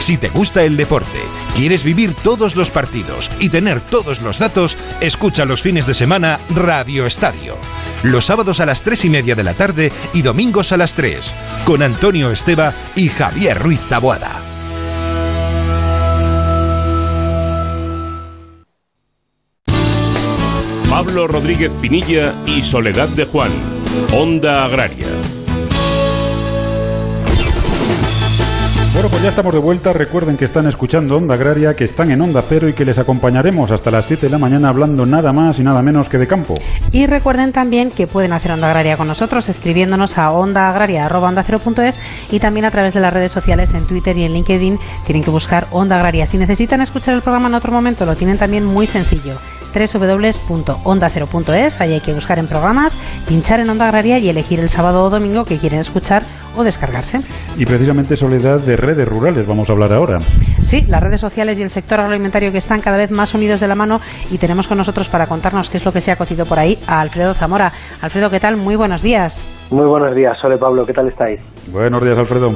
[0.03, 1.21] Si te gusta el deporte,
[1.55, 6.41] quieres vivir todos los partidos y tener todos los datos, escucha los fines de semana
[6.53, 7.55] Radio Estadio.
[8.03, 11.33] Los sábados a las 3 y media de la tarde y domingos a las 3,
[11.63, 14.41] con Antonio Esteba y Javier Ruiz Taboada.
[20.89, 23.51] Pablo Rodríguez Pinilla y Soledad de Juan,
[24.11, 25.22] Onda Agraria.
[28.93, 29.91] Bueno, pues ya estamos de vuelta.
[29.91, 33.71] Recuerden que están escuchando Onda Agraria, que están en Onda Cero y que les acompañaremos
[33.71, 36.53] hasta las 7 de la mañana hablando nada más y nada menos que de campo.
[36.91, 42.65] Y recuerden también que pueden hacer Onda Agraria con nosotros escribiéndonos a ondaagraria.es y también
[42.65, 44.77] a través de las redes sociales en Twitter y en LinkedIn.
[45.07, 46.27] Tienen que buscar Onda Agraria.
[46.27, 49.39] Si necesitan escuchar el programa en otro momento, lo tienen también muy sencillo
[49.73, 51.81] www.ondacero.es.
[51.81, 55.09] Ahí hay que buscar en programas, pinchar en Onda Agraria y elegir el sábado o
[55.09, 56.23] domingo que quieren escuchar
[56.55, 57.21] o descargarse.
[57.57, 60.19] Y precisamente, Soledad, de redes rurales vamos a hablar ahora.
[60.61, 63.67] Sí, las redes sociales y el sector agroalimentario que están cada vez más unidos de
[63.67, 63.99] la mano
[64.31, 66.77] y tenemos con nosotros para contarnos qué es lo que se ha cocido por ahí
[66.87, 67.71] a Alfredo Zamora.
[68.01, 68.57] Alfredo, ¿qué tal?
[68.57, 69.45] Muy buenos días.
[69.71, 71.39] Muy buenos días, Sole Pablo, ¿qué tal estáis?
[71.71, 72.55] Buenos días, Alfredo.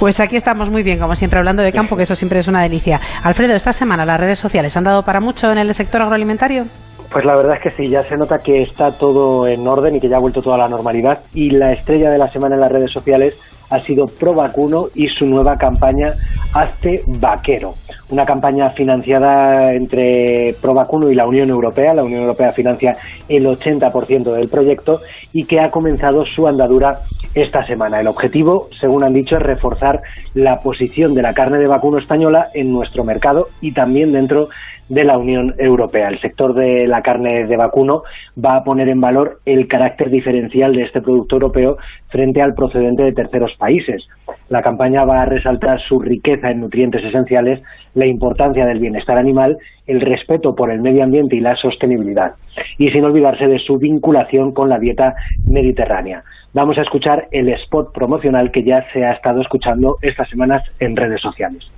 [0.00, 2.62] Pues aquí estamos muy bien, como siempre, hablando de campo, que eso siempre es una
[2.62, 2.98] delicia.
[3.22, 6.64] Alfredo, esta semana las redes sociales han dado para mucho en el sector agroalimentario.
[7.12, 10.00] Pues la verdad es que sí, ya se nota que está todo en orden y
[10.00, 11.20] que ya ha vuelto toda la normalidad.
[11.34, 13.38] Y la estrella de la semana en las redes sociales
[13.70, 16.08] ha sido Pro Vacuno y su nueva campaña
[16.52, 17.72] Hazte Vaquero.
[18.10, 21.94] Una campaña financiada entre Pro Vacuno y la Unión Europea.
[21.94, 22.96] La Unión Europea financia
[23.28, 25.00] el 80% del proyecto
[25.32, 26.98] y que ha comenzado su andadura
[27.34, 28.00] esta semana.
[28.00, 30.02] El objetivo, según han dicho, es reforzar
[30.34, 34.48] la posición de la carne de vacuno española en nuestro mercado y también dentro
[34.88, 36.08] de la Unión Europea.
[36.08, 38.02] El sector de la carne de vacuno
[38.44, 41.78] va a poner en valor el carácter diferencial de este producto europeo
[42.10, 44.06] frente al procedente de terceros países.
[44.48, 47.62] La campaña va a resaltar su riqueza en nutrientes esenciales,
[47.94, 52.32] la importancia del bienestar animal, el respeto por el medio ambiente y la sostenibilidad,
[52.78, 55.14] y sin olvidarse de su vinculación con la dieta
[55.46, 56.22] mediterránea.
[56.52, 60.96] Vamos a escuchar el spot promocional que ya se ha estado escuchando estas semanas en
[60.96, 61.70] redes sociales.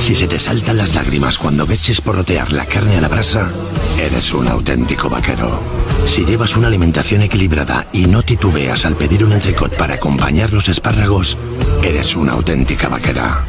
[0.00, 3.50] Si se te saltan las lágrimas cuando ves chisporrotear la carne a la brasa,
[3.98, 5.58] eres un auténtico vaquero.
[6.06, 10.68] Si llevas una alimentación equilibrada y no titubeas al pedir un entrecot para acompañar los
[10.68, 11.38] espárragos,
[11.82, 13.46] eres una auténtica vaquera.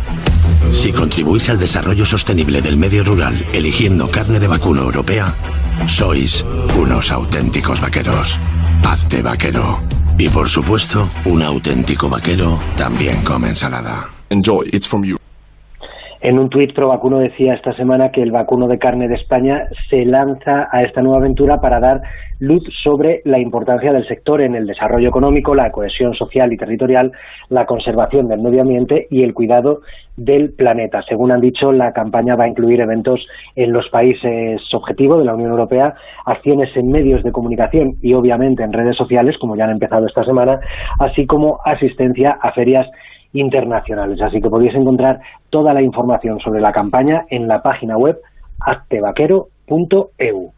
[0.72, 5.36] Si contribuís al desarrollo sostenible del medio rural eligiendo carne de vacuno europea,
[5.88, 6.46] sois
[6.78, 8.40] unos auténticos vaqueros.
[8.84, 9.82] Hazte vaquero.
[10.18, 14.06] Y por supuesto, un auténtico vaquero también come ensalada.
[14.30, 15.25] Enjoy, it's from you.
[16.26, 20.06] En un tuit, Provacuno decía esta semana que el vacuno de carne de España se
[20.06, 22.02] lanza a esta nueva aventura para dar
[22.40, 27.12] luz sobre la importancia del sector en el desarrollo económico, la cohesión social y territorial,
[27.50, 29.82] la conservación del medio ambiente y el cuidado
[30.18, 31.04] del planeta.
[31.08, 33.24] Según han dicho, la campaña va a incluir eventos
[33.56, 35.94] en los países objetivo de la Unión Europea,
[36.26, 40.24] acciones en medios de comunicación y obviamente en redes sociales, como ya han empezado esta
[40.24, 40.60] semana,
[40.98, 42.88] así como asistencia a ferias
[43.36, 44.20] internacionales.
[44.22, 45.20] Así que podéis encontrar
[45.50, 48.20] toda la información sobre la campaña en la página web
[48.60, 50.55] actevaquero.eu.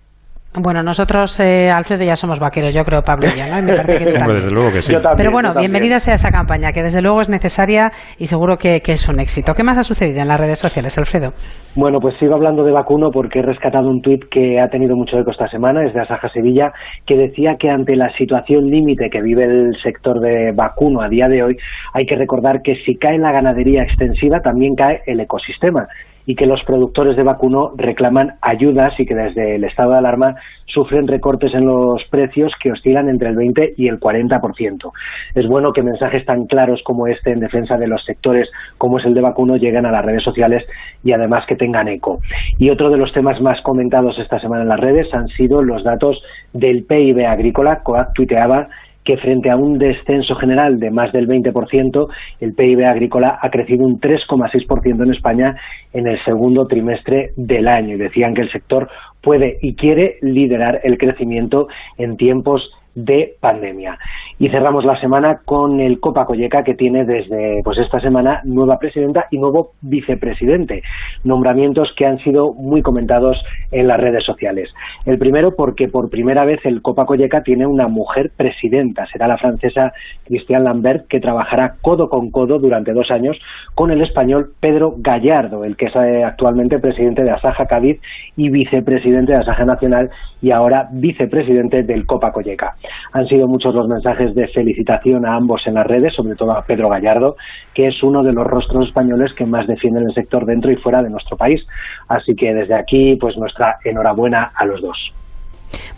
[0.64, 3.60] Bueno, nosotros, eh, Alfredo, ya somos vaqueros, yo creo, Pablo y yo, ¿no?
[3.60, 4.38] Y me parece que tú también.
[4.38, 4.92] desde luego que sí.
[4.92, 8.58] Yo también, Pero bueno, bienvenida sea esa campaña, que desde luego es necesaria y seguro
[8.58, 9.54] que, que es un éxito.
[9.54, 11.34] ¿Qué más ha sucedido en las redes sociales, Alfredo?
[11.76, 15.18] Bueno, pues sigo hablando de vacuno porque he rescatado un tuit que ha tenido mucho
[15.20, 16.72] eco esta semana, es de Asaja Sevilla,
[17.06, 21.28] que decía que ante la situación límite que vive el sector de vacuno a día
[21.28, 21.58] de hoy,
[21.94, 25.88] hay que recordar que si cae la ganadería extensiva, también cae el ecosistema
[26.28, 30.36] y que los productores de vacuno reclaman ayudas y que desde el estado de alarma
[30.66, 34.92] sufren recortes en los precios que oscilan entre el 20 y el 40%.
[35.34, 39.06] Es bueno que mensajes tan claros como este en defensa de los sectores como es
[39.06, 40.66] el de vacuno lleguen a las redes sociales
[41.02, 42.20] y además que tengan eco.
[42.60, 45.86] Y otro de los temas más comentados esta semana en las redes han sido los
[45.86, 47.84] datos del PIB agrícola.
[47.84, 48.68] COAC tuiteaba
[49.08, 52.10] que frente a un descenso general de más del 20%,
[52.42, 55.56] el PIB agrícola ha crecido un 3,6% en España
[55.94, 57.96] en el segundo trimestre del año.
[57.96, 58.90] Y decían que el sector
[59.22, 63.98] puede y quiere liderar el crecimiento en tiempos de pandemia.
[64.40, 68.78] Y cerramos la semana con el Copa Colleca que tiene desde pues esta semana nueva
[68.78, 70.84] presidenta y nuevo vicepresidente,
[71.24, 73.38] nombramientos que han sido muy comentados
[73.72, 74.70] en las redes sociales.
[75.06, 79.38] El primero porque por primera vez el Copa Colleca tiene una mujer presidenta, será la
[79.38, 79.92] francesa
[80.26, 83.38] Christiane Lambert que trabajará codo con codo durante dos años
[83.74, 88.00] con el español Pedro Gallardo, el que es eh, actualmente presidente de Asaja Cádiz
[88.36, 90.10] y vicepresidente de Asaja Nacional
[90.42, 92.76] y ahora vicepresidente del Copa Colleca.
[93.14, 96.64] Han sido muchos los mensajes de felicitación a ambos en las redes, sobre todo a
[96.64, 97.36] Pedro Gallardo,
[97.74, 101.02] que es uno de los rostros españoles que más defienden el sector dentro y fuera
[101.02, 101.66] de nuestro país.
[102.08, 105.14] Así que desde aquí, pues nuestra enhorabuena a los dos.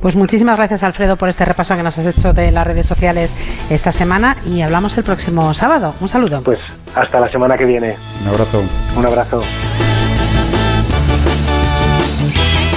[0.01, 3.35] Pues muchísimas gracias, Alfredo, por este repaso que nos has hecho de las redes sociales
[3.69, 5.93] esta semana y hablamos el próximo sábado.
[5.99, 6.41] Un saludo.
[6.43, 6.59] Pues
[6.95, 7.95] hasta la semana que viene.
[8.23, 8.63] Un abrazo.
[8.97, 9.41] Un abrazo.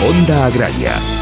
[0.09, 1.22] Onda Agraria.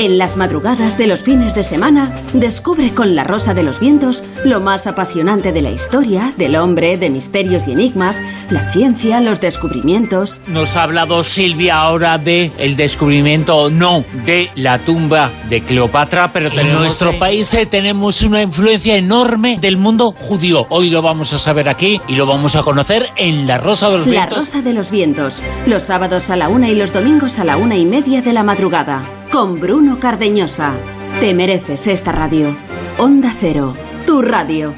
[0.00, 4.24] En las madrugadas de los fines de semana, descubre con La Rosa de los Vientos
[4.46, 9.42] lo más apasionante de la historia, del hombre, de misterios y enigmas, la ciencia, los
[9.42, 10.40] descubrimientos.
[10.46, 16.48] Nos ha hablado Silvia ahora de el descubrimiento, no, de la tumba de Cleopatra, pero
[16.48, 20.66] en nuestro país eh, tenemos una influencia enorme del mundo judío.
[20.70, 23.98] Hoy lo vamos a saber aquí y lo vamos a conocer en La Rosa de
[23.98, 24.38] los La Vientos.
[24.38, 27.76] Rosa de los Vientos, los sábados a la una y los domingos a la una
[27.76, 30.74] y media de la madrugada, con Bruno Cardeñosa.
[31.20, 32.54] Te mereces esta radio.
[32.98, 33.74] Onda Cero,
[34.06, 34.74] tu radio.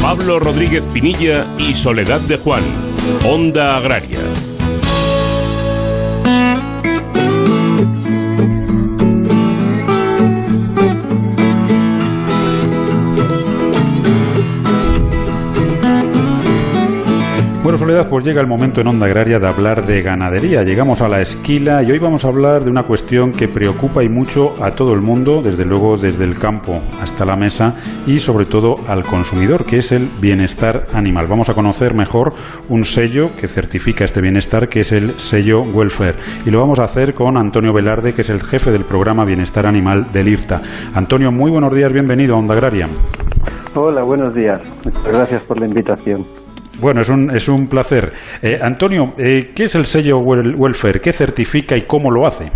[0.00, 2.62] Pablo Rodríguez Pinilla y Soledad de Juan.
[3.26, 4.18] Onda Agraria.
[17.80, 20.60] Soledad, pues llega el momento en Onda Agraria de hablar de ganadería.
[20.60, 24.08] Llegamos a la esquila y hoy vamos a hablar de una cuestión que preocupa y
[24.10, 27.72] mucho a todo el mundo, desde luego desde el campo hasta la mesa
[28.06, 31.26] y sobre todo al consumidor, que es el bienestar animal.
[31.26, 32.34] Vamos a conocer mejor
[32.68, 36.16] un sello que certifica este bienestar, que es el sello Welfare.
[36.44, 39.64] Y lo vamos a hacer con Antonio Velarde, que es el jefe del programa Bienestar
[39.64, 40.60] Animal del IRTA.
[40.92, 42.88] Antonio, muy buenos días, bienvenido a Onda Agraria.
[43.74, 44.60] Hola, buenos días.
[45.10, 46.26] Gracias por la invitación.
[46.80, 48.10] Bueno, es un, es un placer.
[48.42, 51.00] Eh, Antonio, eh, ¿qué es el sello wel- Welfare?
[51.00, 52.50] ¿Qué certifica y cómo lo hace?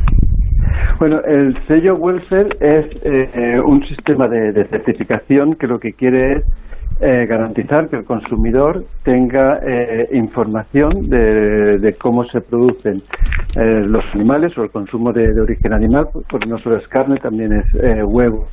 [0.99, 6.45] Bueno, el sello welfare es eh, un sistema de, certificación que lo que quiere es
[7.01, 13.03] eh, garantizar que el consumidor tenga eh, información de, cómo se producen
[13.57, 17.67] los animales o el consumo de, origen animal, porque no solo es carne, también es
[18.05, 18.47] huevo,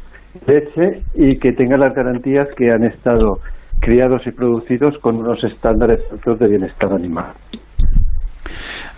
[0.45, 3.39] leche, y que tenga las garantías que han estado
[3.79, 7.33] criados y producidos con unos estándares de bienestar animal.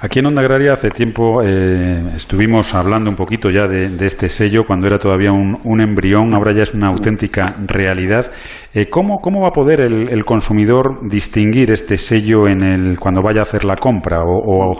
[0.03, 4.63] Aquí en Onda Agraria hace tiempo eh, estuvimos hablando un poquito ya de, este sello
[4.67, 8.29] cuando era todavía un, embrión, ahora ya es una auténtica realidad.
[8.73, 13.43] Eh, ¿cómo, va a poder el, consumidor distinguir este sello en el, cuando vaya a
[13.43, 14.23] hacer la compra?
[14.25, 14.75] ¿O,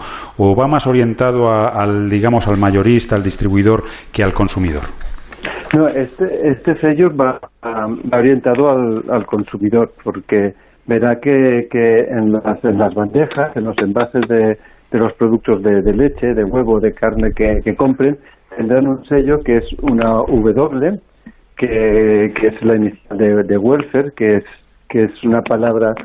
[0.54, 4.82] va más orientado al, digamos, al mayorista, al distribuidor, que al consumidor?
[5.74, 7.40] No, este, este sello va,
[8.12, 10.54] orientado al, consumidor porque
[10.86, 11.68] verá que,
[12.10, 14.58] en, las, en las bandejas, en los envases de
[14.94, 18.16] de los productos de, leche, de huevo, de carne que, compren,
[18.56, 21.00] tendrán un sello que es una W,
[21.56, 24.44] que, es la inicial de, welfare, que es,
[24.88, 25.96] que es una palabra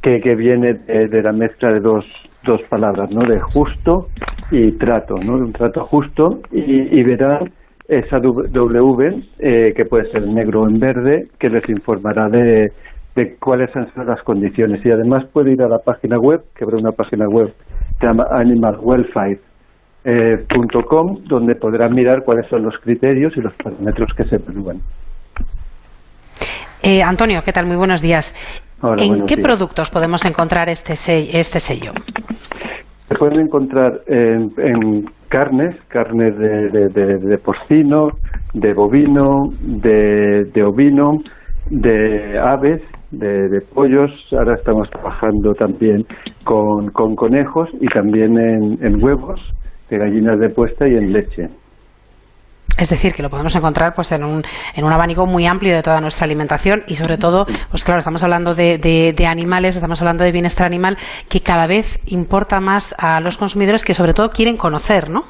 [0.00, 2.06] que, viene de, la mezcla de dos,
[2.44, 3.20] dos palabras, ¿no?
[3.20, 4.08] De justo
[4.50, 5.34] y trato, ¿no?
[5.34, 7.52] Un trato justo y, verán
[7.98, 12.72] esa W, eh, que puede ser negro o en verde, que les informará de,
[13.14, 14.84] de cuáles han sido las condiciones.
[14.84, 17.52] Y además puede ir a la página web, que habrá una página web
[18.00, 19.36] se llama animalwelfare.com,
[20.04, 24.80] eh, donde podrán mirar cuáles son los criterios y los parámetros que se evalúan.
[26.82, 27.66] Eh, Antonio, ¿qué tal?
[27.66, 28.34] Muy buenos días.
[28.98, 31.92] ¿En qué productos podemos encontrar este, este sello?
[33.12, 38.08] Se pueden encontrar en, carnes, carnes de, porcino,
[38.54, 41.18] de bovino, de ovino,
[41.70, 42.82] de aves
[43.12, 46.06] de, pollos, ahora estamos trabajando también
[46.44, 49.40] con, con conejos y también en, huevos
[49.90, 51.48] de gallinas de puesta y en leche.
[52.82, 54.42] Es decir, que lo podemos encontrar pues en un,
[54.76, 58.24] en un abanico muy amplio de toda nuestra alimentación y sobre todo, pues claro, estamos
[58.24, 60.96] hablando de, de, animales, estamos hablando de bienestar animal
[61.30, 65.20] que cada vez importa más a los consumidores que sobre todo quieren conocer, ¿no?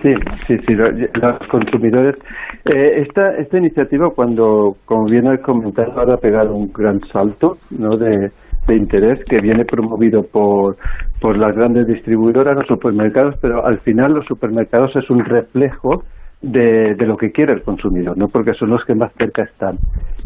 [0.00, 0.08] Sí,
[0.46, 2.16] sí, sí, los consumidores.
[2.64, 7.58] Eh, esta, esta iniciativa, cuando, como bien has comentado, ahora ha pegado un gran salto
[7.78, 7.98] ¿no?
[7.98, 8.30] de,
[8.66, 10.76] de interés que viene promovido por,
[11.20, 16.04] por las grandes distribuidoras, los supermercados, pero al final los supermercados es un reflejo
[16.42, 18.28] de, de, lo que quiere el consumidor, ¿no?
[18.28, 19.78] Porque son los que más cerca están.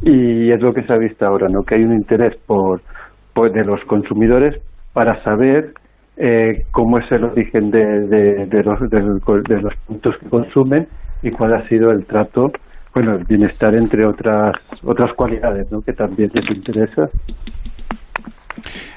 [0.03, 1.63] Y es lo que se ha visto ahora, ¿no?
[1.63, 2.81] Que hay un interés por,
[3.35, 4.61] de los consumidores
[4.93, 5.73] para saber
[6.17, 8.07] eh, cómo es el origen de,
[8.47, 10.87] de, los, de, los productos que consumen
[11.23, 12.53] y cuál ha sido el trato,
[12.95, 14.55] bueno, el bienestar entre otras
[14.85, 15.81] otras cualidades, ¿no?
[15.81, 17.09] Que también les interesa.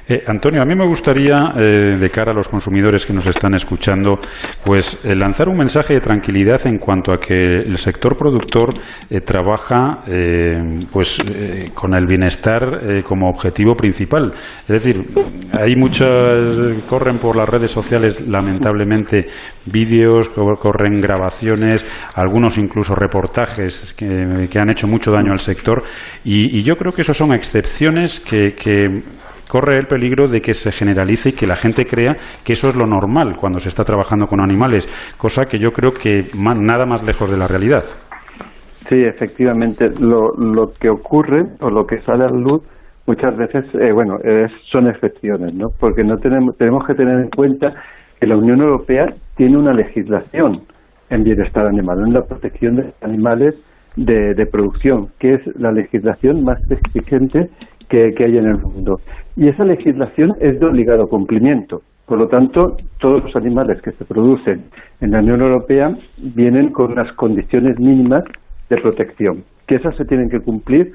[0.10, 3.56] Eh, Antonio, a mí me gustaría, eh, de cara a los consumidores que nos están
[3.56, 4.16] escuchando,
[4.64, 8.76] pues eh, lanzar un mensaje de tranquilidad en cuanto a que el sector productor
[9.26, 10.00] trabaja
[10.92, 11.22] pues
[11.74, 14.30] con el bienestar como objetivo principal.
[14.68, 15.04] Es decir,
[15.52, 19.26] hay muchas, corren por las redes sociales lamentablemente
[19.66, 21.86] vídeos, corren grabaciones,
[22.16, 25.84] algunos incluso reportajes que, han hecho mucho daño al sector
[26.24, 28.54] y, yo creo que eso son excepciones que
[29.48, 32.14] corre el peligro de que se generalice y que la gente crea
[32.46, 34.86] que eso es lo normal cuando se está trabajando con animales,
[35.18, 37.84] cosa que yo creo que nada más lejos de la realidad.
[38.88, 42.62] Sí, efectivamente, lo, lo que ocurre o lo que sale a la luz
[43.08, 44.18] muchas veces, eh, bueno,
[44.72, 45.70] son excepciones, ¿no?
[45.80, 47.74] Porque no tenemos, tenemos que tener en cuenta
[48.20, 50.62] que la Unión Europea tiene una legislación
[51.10, 56.60] en bienestar animal, en la protección de animales de producción, que es la legislación más
[56.70, 57.50] exigente
[57.90, 59.00] que, hay en el mundo.
[59.36, 61.82] Y esa legislación es de obligado cumplimiento.
[62.06, 64.66] Por lo tanto, todos los animales que se producen
[65.02, 68.24] en la Unión Europea vienen con unas condiciones mínimas
[68.70, 70.94] de protección, que esas se tienen que cumplir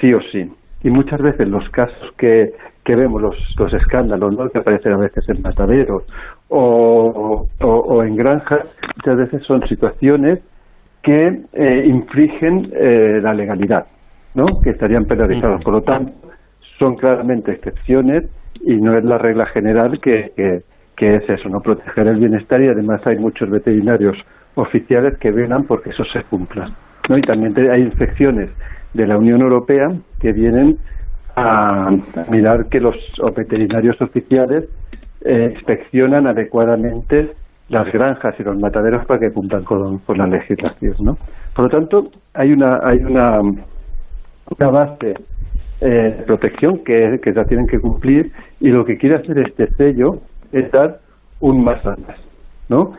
[0.00, 0.50] sí o sí.
[0.84, 2.52] Y muchas veces los casos que,
[2.84, 4.48] que vemos, los, los escándalos ¿no?
[4.50, 6.04] que aparecen a veces en mataderos
[6.48, 10.40] o, o, en granjas, muchas veces son situaciones
[11.02, 13.86] que eh, infringen eh, la legalidad,
[14.34, 14.46] ¿no?
[14.62, 15.62] que estarían penalizados.
[15.62, 16.12] Por lo tanto,
[16.82, 18.24] son claramente excepciones
[18.60, 20.32] y no es la regla general que,
[20.96, 24.16] que, es eso, no proteger el bienestar y además hay muchos veterinarios
[24.56, 26.72] oficiales que velan porque eso se cumpla.
[27.08, 27.18] ¿no?
[27.18, 28.50] Y también hay inspecciones
[28.94, 30.76] de la Unión Europea que vienen
[31.36, 31.88] a,
[32.28, 32.96] mirar que los
[33.36, 34.64] veterinarios oficiales
[35.24, 37.32] eh, inspeccionan adecuadamente
[37.68, 40.96] las granjas y los mataderos para que cumplan con, con la legislación.
[41.00, 41.16] ¿no?
[41.54, 45.14] Por lo tanto, hay una, hay una, una base
[45.80, 48.30] eh, protección que, que ya tienen que cumplir
[48.60, 50.18] y lo que quiere hacer este sello
[50.52, 50.98] es dar
[51.40, 52.20] un más atrás,
[52.68, 52.92] ¿no?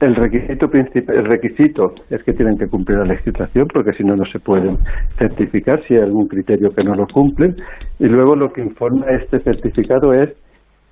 [0.00, 4.26] el requisito el requisito es que tienen que cumplir la legislación porque si no no
[4.26, 4.76] se pueden
[5.14, 7.56] certificar si hay algún criterio que no lo cumplen
[7.98, 10.30] y luego lo que informa este certificado es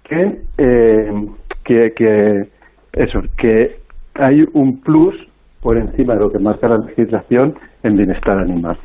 [0.04, 1.12] que eh,
[1.64, 2.44] que, que
[2.94, 3.76] eso que
[4.14, 5.14] hay un plus
[5.60, 8.76] por encima de lo que marca la legislación en bienestar animal.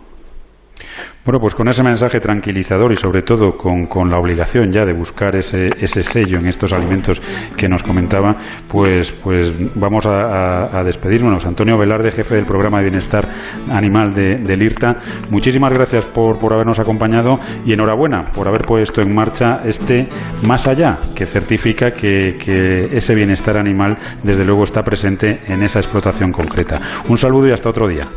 [1.26, 5.36] Bueno, pues con ese mensaje tranquilizador y sobre todo con, la obligación ya de buscar
[5.36, 7.22] ese, ese, sello en estos alimentos
[7.56, 8.36] que nos comentaba,
[8.68, 11.46] pues, pues vamos a, despedirnos.
[11.46, 13.28] Antonio Velarde, jefe del programa de bienestar
[13.70, 14.96] animal de, del IRTA,
[15.30, 20.08] muchísimas gracias por, por habernos acompañado y enhorabuena por haber puesto en marcha este
[20.44, 25.80] Más Allá, que certifica que, que ese bienestar animal desde luego está presente en esa
[25.80, 26.80] explotación concreta.
[27.08, 28.08] Un saludo y hasta otro día.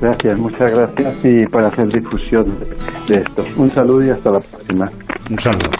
[0.00, 2.46] Gracias, muchas gracias y para hacer difusión
[3.08, 3.44] de esto.
[3.56, 4.90] Un saludo y hasta la próxima.
[5.30, 5.70] Un saludo.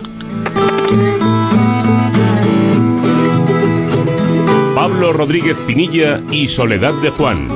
[4.75, 7.49] Pablo Rodríguez Pinilla y Soledad de Juan,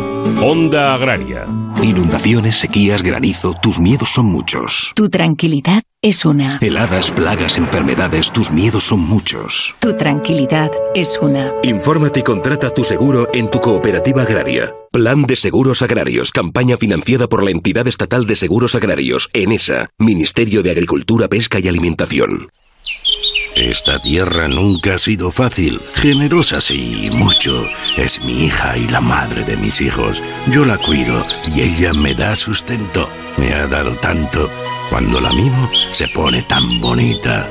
[0.43, 1.45] Onda Agraria.
[1.83, 4.93] Inundaciones, sequías, granizo, tus miedos son muchos.
[4.95, 6.59] Tu tranquilidad es una.
[6.61, 9.75] Heladas, plagas, enfermedades, tus miedos son muchos.
[9.79, 11.55] Tu tranquilidad es una.
[11.63, 14.75] Infórmate y contrata tu seguro en tu cooperativa agraria.
[14.93, 20.63] Plan de Seguros Agrarios, campaña financiada por la Entidad Estatal de Seguros Agrarios, ENESA, Ministerio
[20.63, 22.49] de Agricultura, Pesca y Alimentación.
[23.57, 27.69] Esta tierra nunca ha sido fácil, generosa sí, mucho.
[27.97, 30.23] Es mi hija y la madre de mis hijos.
[30.49, 31.25] Yo la cuido
[31.55, 33.09] y ella me da sustento.
[33.37, 34.49] Me ha dado tanto.
[34.89, 37.49] Cuando la mimo, se pone tan bonita.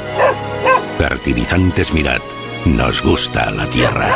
[0.98, 2.22] Fertilizantes Mirad,
[2.66, 4.10] nos gusta la tierra.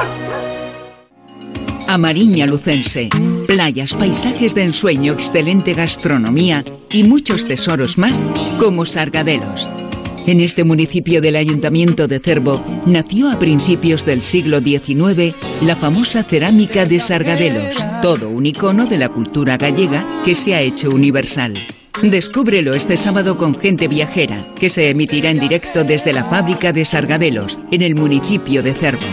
[1.87, 3.09] Amariña Lucense.
[3.45, 8.19] Playas, paisajes de ensueño, excelente gastronomía y muchos tesoros más
[8.57, 9.67] como Sargadelos.
[10.25, 16.23] En este municipio del Ayuntamiento de Cervo nació a principios del siglo XIX la famosa
[16.23, 21.53] cerámica de Sargadelos, todo un icono de la cultura gallega que se ha hecho universal.
[22.01, 26.85] Descúbrelo este sábado con Gente Viajera, que se emitirá en directo desde la fábrica de
[26.85, 29.05] Sargadelos, en el municipio de Cervo.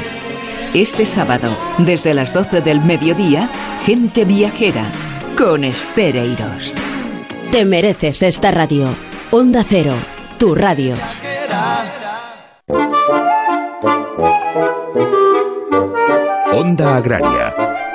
[0.74, 3.50] Este sábado, desde las 12 del mediodía,
[3.84, 4.86] Gente Viajera,
[5.36, 6.72] con Estereiros.
[7.50, 8.94] Te mereces esta radio.
[9.32, 9.94] Onda Cero
[10.40, 10.96] tu radio.
[16.56, 17.52] Onda Agraria.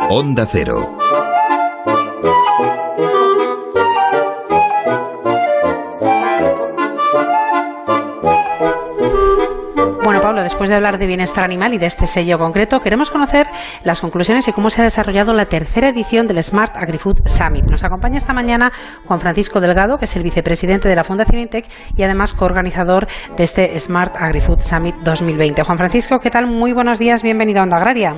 [0.10, 0.94] Onda Cero.
[10.46, 13.48] Después de hablar de bienestar animal y de este sello concreto, queremos conocer
[13.84, 17.66] las conclusiones y cómo se ha desarrollado la tercera edición del Smart AgriFood Summit.
[17.66, 18.72] Nos acompaña esta mañana
[19.06, 21.66] Juan Francisco Delgado, que es el vicepresidente de la Fundación INTEC
[21.98, 23.08] y además coorganizador
[23.38, 25.64] de este Smart AgriFood Summit 2020.
[25.64, 26.48] Juan Francisco, ¿qué tal?
[26.48, 28.14] Muy buenos días, bienvenido a Onda Agraria.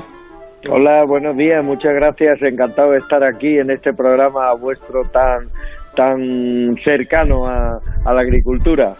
[0.69, 2.41] Hola, buenos días, muchas gracias.
[2.41, 5.47] Encantado de estar aquí en este programa vuestro tan
[5.95, 8.93] tan cercano a la agricultura.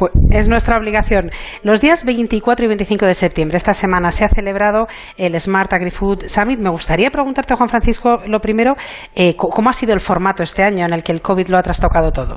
[0.00, 1.30] Pues es nuestra obligación.
[1.62, 4.86] Los días 24 y 25 de septiembre, esta semana, se ha celebrado
[5.18, 6.58] el Smart Agri-Food Summit.
[6.58, 8.76] Me gustaría preguntarte, Juan Francisco, lo primero,
[9.14, 11.62] eh, ¿cómo ha sido el formato este año en el que el COVID lo ha
[11.62, 12.36] trastocado todo?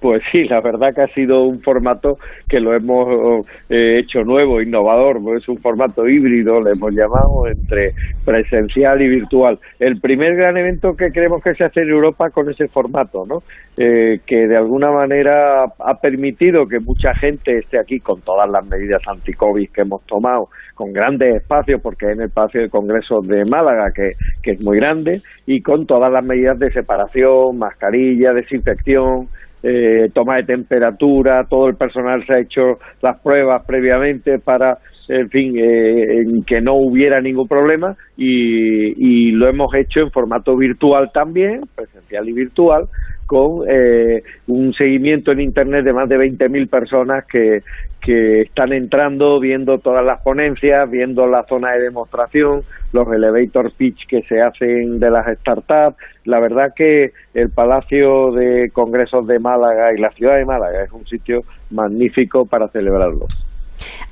[0.00, 2.16] Pues sí, la verdad que ha sido un formato
[2.48, 7.46] que lo hemos eh, hecho nuevo, innovador, pues es un formato híbrido, le hemos llamado,
[7.46, 7.92] entre
[8.24, 9.58] presencial y virtual.
[9.78, 13.42] El primer gran evento que creemos que se hace en Europa con ese formato, ¿no?
[13.76, 18.66] Eh, que de alguna manera ha permitido que mucha gente esté aquí con todas las
[18.66, 23.44] medidas anti-COVID que hemos tomado, con grandes espacios, porque en el espacio de congresos de
[23.50, 29.28] Málaga, que, que es muy grande, y con todas las medidas de separación, mascarilla, desinfección,
[29.62, 35.28] eh, toma de temperatura, todo el personal se ha hecho las pruebas previamente para, en
[35.28, 41.10] fin, eh, que no hubiera ningún problema y, y, lo hemos hecho en formato virtual
[41.12, 42.84] también, presencial y virtual,
[43.26, 47.60] con eh, un seguimiento en Internet de más de 20.000 personas que,
[48.00, 54.06] que están entrando, viendo todas las ponencias, viendo la zona de demostración, los elevator pitch
[54.06, 55.96] que se hacen de las startups.
[56.24, 60.92] La verdad que el Palacio de Congresos de Málaga y la ciudad de Málaga es
[60.92, 63.26] un sitio magnífico para celebrarlo.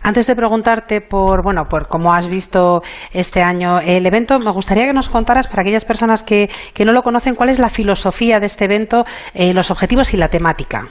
[0.02, 2.82] Antes de preguntarte por, bueno, por cómo has visto
[3.12, 6.92] este año el evento, me gustaría que nos contaras, para aquellas personas que, que no
[6.92, 10.88] lo conocen, cuál es la filosofía de este evento, eh, los objetivos y la temática.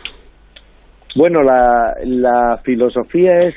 [1.17, 3.55] Bueno, la, la filosofía es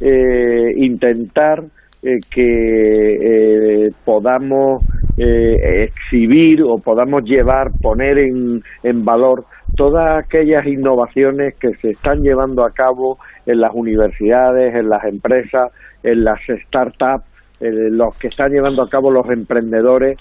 [0.00, 1.64] eh, intentar
[2.04, 4.84] eh, que podamos
[5.18, 9.44] exhibir o podamos llevar, poner en, en valor
[9.76, 15.72] todas aquellas innovaciones que se están llevando a cabo en las universidades, en las empresas,
[16.04, 17.24] en las startups,
[17.60, 20.16] los que están llevando a cabo los emprendedores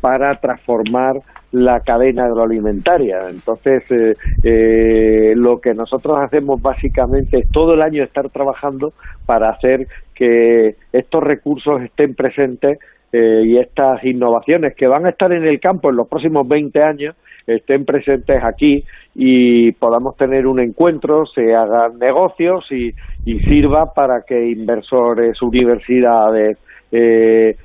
[0.00, 1.16] para transformar
[1.52, 3.28] la cadena agroalimentaria.
[3.30, 8.92] Entonces, eh, eh, lo que nosotros hacemos básicamente es todo el año estar trabajando
[9.26, 12.78] para hacer que estos recursos estén presentes
[13.12, 16.82] eh, y estas innovaciones que van a estar en el campo en los próximos 20
[16.82, 17.14] años
[17.46, 18.84] estén presentes aquí
[19.14, 22.94] y podamos tener un encuentro, se hagan negocios y,
[23.26, 26.56] y sirva para que inversores, universidades,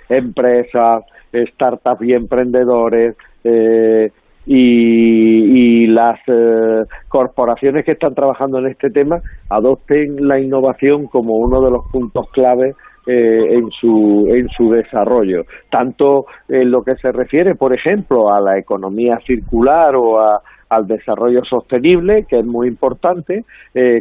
[0.10, 1.04] empresas,
[1.34, 4.12] startups y emprendedores eh,
[4.46, 9.20] y, las eh, corporaciones que están trabajando en este tema
[9.50, 12.74] adopten la innovación como uno de los puntos clave
[13.08, 18.40] eh, en su en su desarrollo tanto en lo que se refiere por ejemplo a
[18.40, 20.20] la economía circular o
[20.70, 23.46] al desarrollo sostenible, que es muy importante,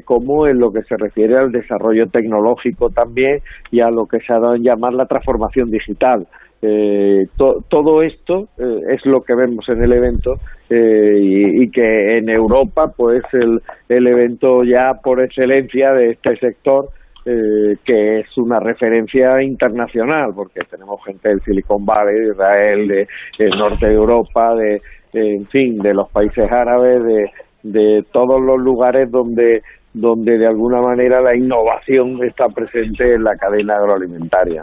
[0.05, 3.39] como en lo que se refiere al desarrollo tecnológico también
[3.71, 6.27] y a lo que se ha dado en llamar la transformación digital.
[6.63, 10.39] Eh, todo esto eh, es lo que vemos en el evento
[10.71, 16.89] eh, y, que en Europa pues el, el evento ya por excelencia de este sector
[17.25, 23.59] que es una referencia internacional porque tenemos gente del Silicon Valley, de Israel, de, del
[23.59, 24.81] norte de Europa, de,
[25.13, 27.31] en fin, de los países árabes, de,
[27.65, 33.35] de todos los lugares donde donde de alguna manera la innovación está presente en la
[33.37, 34.63] cadena agroalimentaria.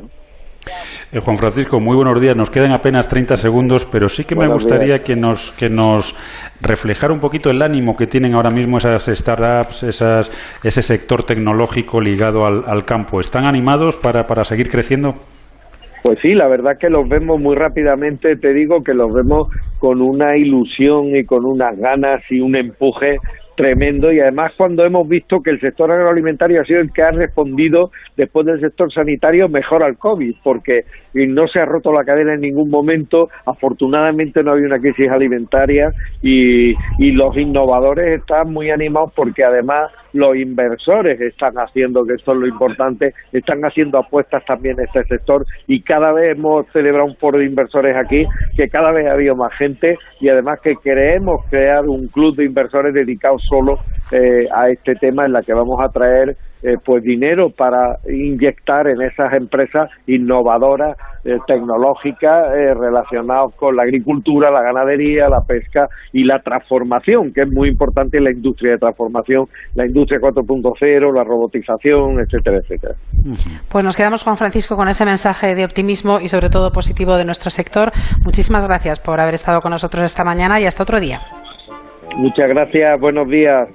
[1.12, 2.36] Eh, Juan Francisco, muy buenos días.
[2.36, 6.16] Nos quedan apenas 30 segundos, pero sí que me gustaría que nos, que nos
[6.62, 12.00] reflejara un poquito el ánimo que tienen ahora mismo esas startups, esas, ese sector tecnológico
[12.00, 13.20] ligado al, al campo.
[13.20, 15.12] ¿Están animados para, para seguir creciendo?
[16.04, 19.48] Pues sí, la verdad que los vemos muy rápidamente, te digo que los vemos
[19.80, 23.18] con una ilusión y con unas ganas y un empuje
[23.56, 24.12] tremendo.
[24.12, 27.92] Y además cuando hemos visto que el sector agroalimentario ha sido el que ha respondido
[28.18, 30.82] después del sector sanitario mejor al COVID, porque
[31.14, 35.92] no se ha roto la cadena en ningún momento, afortunadamente no había una crisis alimentaria
[36.22, 36.74] y,
[37.14, 42.48] los innovadores están muy animados porque además los inversores están haciendo, que esto es lo
[42.48, 45.46] importante, están haciendo apuestas también en este sector.
[45.68, 48.26] Y cada vez hemos celebrado un foro de inversores aquí,
[48.58, 49.98] que cada vez ha habido más gente.
[50.20, 53.78] Y además que queremos crear un club de inversores dedicados solo
[54.12, 56.36] eh, a este tema en la que vamos a traer
[56.66, 63.84] eh, pues dinero para inyectar en esas empresas innovadoras eh, tecnológicas eh, relacionadas con la
[63.84, 68.72] agricultura, la ganadería, la pesca y la transformación, que es muy importante en la industria
[68.72, 72.96] de transformación, la industria 4.0, la robotización, etcétera, etcétera.
[73.70, 77.26] Pues nos quedamos, Juan Francisco, con ese mensaje de optimismo y sobre todo positivo de
[77.26, 77.92] nuestro sector.
[78.24, 81.20] Muchísimas gracias por haber estado con nosotros esta mañana y hasta otro día.
[82.18, 83.70] Muchas gracias, buenos días.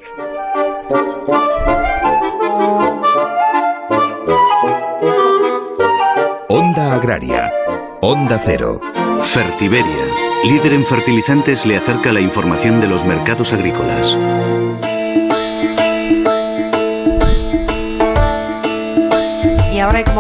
[6.49, 7.53] Onda Agraria.
[8.01, 8.81] Onda Cero.
[9.21, 9.85] Fertiberia.
[10.49, 14.17] Líder en fertilizantes le acerca la información de los mercados agrícolas.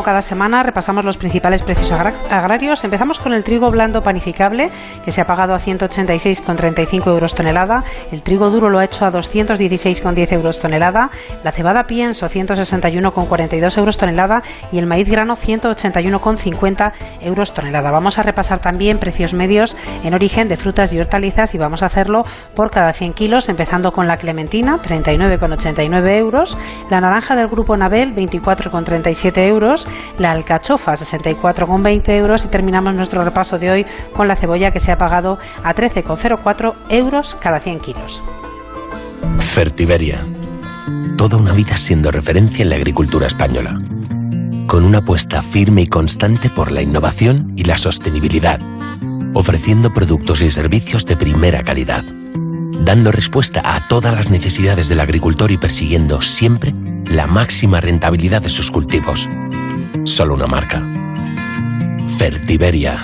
[0.02, 2.84] Cada semana, repasamos los principales precios agrarios.
[2.84, 4.70] Empezamos con el trigo blando panificable,
[5.04, 7.84] que se ha pagado a 186,35 euros tonelada.
[8.12, 11.10] El trigo duro lo ha hecho a 216,10 euros tonelada.
[11.42, 14.42] La cebada pienso, 161,42 euros tonelada.
[14.70, 16.92] Y el maíz grano, 181,50
[17.22, 17.90] euros tonelada.
[17.90, 21.86] Vamos a repasar también precios medios en origen de frutas y hortalizas y vamos a
[21.86, 22.24] hacerlo
[22.54, 26.56] por cada 100 kilos, empezando con la clementina, 39,89 euros.
[26.90, 29.87] La naranja del grupo Nabel, 24,37 euros,
[30.18, 34.92] la alcachofa 64,20 euros y terminamos nuestro repaso de hoy con la cebolla que se
[34.92, 38.22] ha pagado a 13,04 euros cada 100 kilos.
[39.38, 40.24] Fertiberia.
[41.16, 43.78] Toda una vida siendo referencia en la agricultura española.
[44.66, 48.60] Con una apuesta firme y constante por la innovación y la sostenibilidad.
[49.34, 52.04] Ofreciendo productos y servicios de primera calidad.
[52.84, 56.74] Dando respuesta a todas las necesidades del agricultor y persiguiendo siempre
[57.06, 59.28] la máxima rentabilidad de sus cultivos.
[60.04, 60.82] Solo una marca.
[62.18, 62.96] Fertiberia.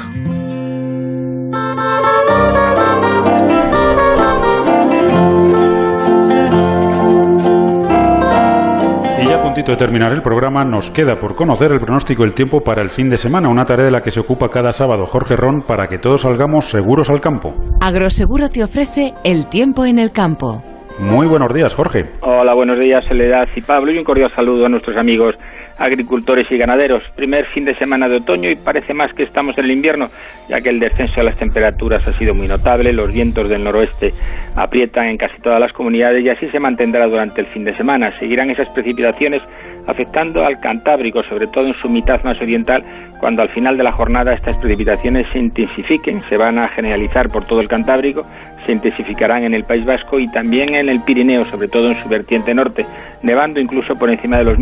[9.20, 12.34] Y ya a puntito de terminar el programa, nos queda por conocer el pronóstico del
[12.34, 15.06] tiempo para el fin de semana, una tarea de la que se ocupa cada sábado
[15.06, 17.54] Jorge Ron para que todos salgamos seguros al campo.
[17.80, 20.62] Agroseguro te ofrece el tiempo en el campo.
[21.00, 22.04] Muy buenos días, Jorge.
[22.20, 25.34] Hola, buenos días, Soledad y Pablo, y un cordial saludo a nuestros amigos
[25.78, 27.02] agricultores y ganaderos.
[27.16, 30.06] Primer fin de semana de otoño y parece más que estamos en el invierno,
[30.48, 34.12] ya que el descenso de las temperaturas ha sido muy notable, los vientos del noroeste
[34.56, 38.16] aprietan en casi todas las comunidades y así se mantendrá durante el fin de semana.
[38.18, 39.42] Seguirán esas precipitaciones
[39.86, 42.82] afectando al Cantábrico, sobre todo en su mitad más oriental,
[43.20, 47.46] cuando al final de la jornada estas precipitaciones se intensifiquen, se van a generalizar por
[47.46, 48.22] todo el Cantábrico,
[48.64, 52.08] se intensificarán en el País Vasco y también en el Pirineo, sobre todo en su
[52.08, 52.84] vertiente norte,
[53.22, 54.58] nevando incluso por encima de los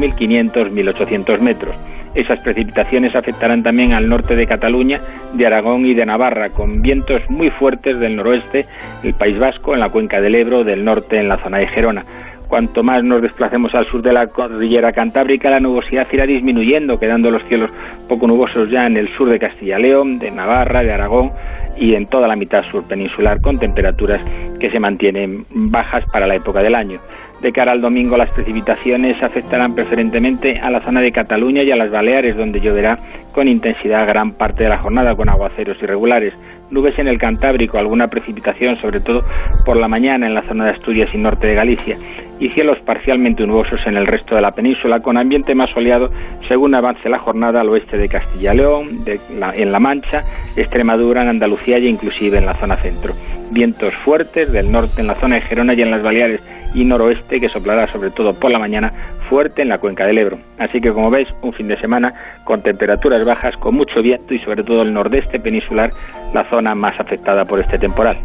[1.07, 1.77] 1.500-1.800 metros.
[2.15, 4.99] Esas precipitaciones afectarán también al norte de Cataluña,
[5.33, 8.67] de Aragón y de Navarra, con vientos muy fuertes del noroeste,
[9.03, 12.05] el País Vasco, en la cuenca del Ebro, del norte en la zona de Gerona.
[12.53, 17.31] Cuanto más nos desplacemos al sur de la cordillera cantábrica, la nubosidad irá disminuyendo, quedando
[17.31, 17.71] los cielos
[18.11, 21.31] poco nubosos ya en el sur de Castilla y León, de Navarra, de Aragón
[21.79, 24.21] y en toda la mitad sur peninsular, con temperaturas
[24.61, 26.99] que se mantienen bajas para la época del año.
[27.43, 31.77] De cara al domingo, las precipitaciones afectarán preferentemente a la zona de Cataluña y a
[31.77, 32.97] las Baleares, donde lloverá
[33.33, 36.39] con intensidad gran parte de la jornada, con aguaceros irregulares.
[36.73, 39.21] Nubes en el Cantábrico, alguna precipitación, sobre todo
[39.65, 41.97] por la mañana en la zona de Asturias y norte de Galicia,
[42.41, 46.09] y cielos parcialmente nubosos en el resto de la península, con ambiente más soleado
[46.49, 50.21] según avance la jornada al oeste de Castilla y León, en La Mancha,
[50.57, 53.13] Extremadura, en Andalucía e inclusive en la zona centro.
[53.53, 56.43] Vientos fuertes del norte en la zona de Gerona y en las Baleares
[56.75, 58.91] y noroeste que soplará sobre todo por la mañana
[59.29, 60.39] fuerte en la cuenca del Ebro.
[60.59, 62.15] Así que como veis, un fin de semana
[62.45, 65.91] con temperaturas bajas, con mucho viento y sobre todo el nordeste peninsular,
[66.33, 68.17] la zona más afectada por este temporal.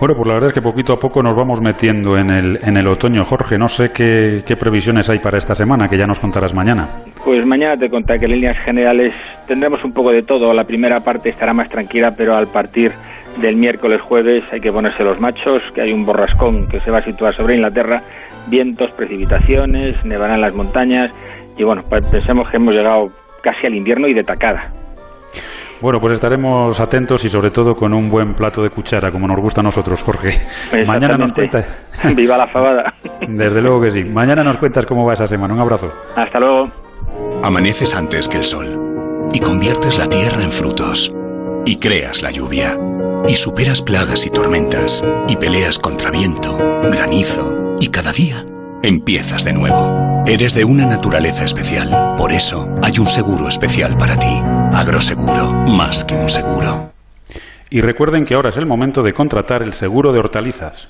[0.00, 2.76] Bueno, pues la verdad es que poquito a poco nos vamos metiendo en el, en
[2.76, 3.24] el otoño.
[3.24, 6.86] Jorge, no sé qué, qué previsiones hay para esta semana, que ya nos contarás mañana.
[7.24, 9.12] Pues mañana te contaré que en líneas generales
[9.48, 10.54] tendremos un poco de todo.
[10.54, 12.92] La primera parte estará más tranquila, pero al partir
[13.40, 16.98] del miércoles jueves hay que ponerse los machos, que hay un borrascón que se va
[16.98, 18.00] a situar sobre Inglaterra,
[18.48, 21.12] vientos, precipitaciones, nevarán las montañas
[21.56, 23.10] y bueno, pensemos que hemos llegado
[23.42, 24.72] casi al invierno y de tacada.
[25.80, 29.36] Bueno, pues estaremos atentos y sobre todo con un buen plato de cuchara, como nos
[29.40, 30.30] gusta a nosotros, Jorge.
[30.86, 31.66] Mañana nos cuentas.
[32.16, 32.94] Viva la fabada.
[33.28, 34.04] Desde luego que sí.
[34.04, 35.54] Mañana nos cuentas cómo va esa semana.
[35.54, 35.92] Un abrazo.
[36.16, 36.68] Hasta luego.
[37.42, 41.14] Amaneces antes que el sol y conviertes la tierra en frutos
[41.64, 42.76] y creas la lluvia
[43.28, 46.56] y superas plagas y tormentas y peleas contra viento,
[46.90, 48.44] granizo y cada día
[48.82, 50.22] empiezas de nuevo.
[50.26, 54.42] Eres de una naturaleza especial, por eso hay un seguro especial para ti.
[54.72, 56.92] Agroseguro, más que un seguro.
[57.70, 60.88] Y recuerden que ahora es el momento de contratar el seguro de hortalizas.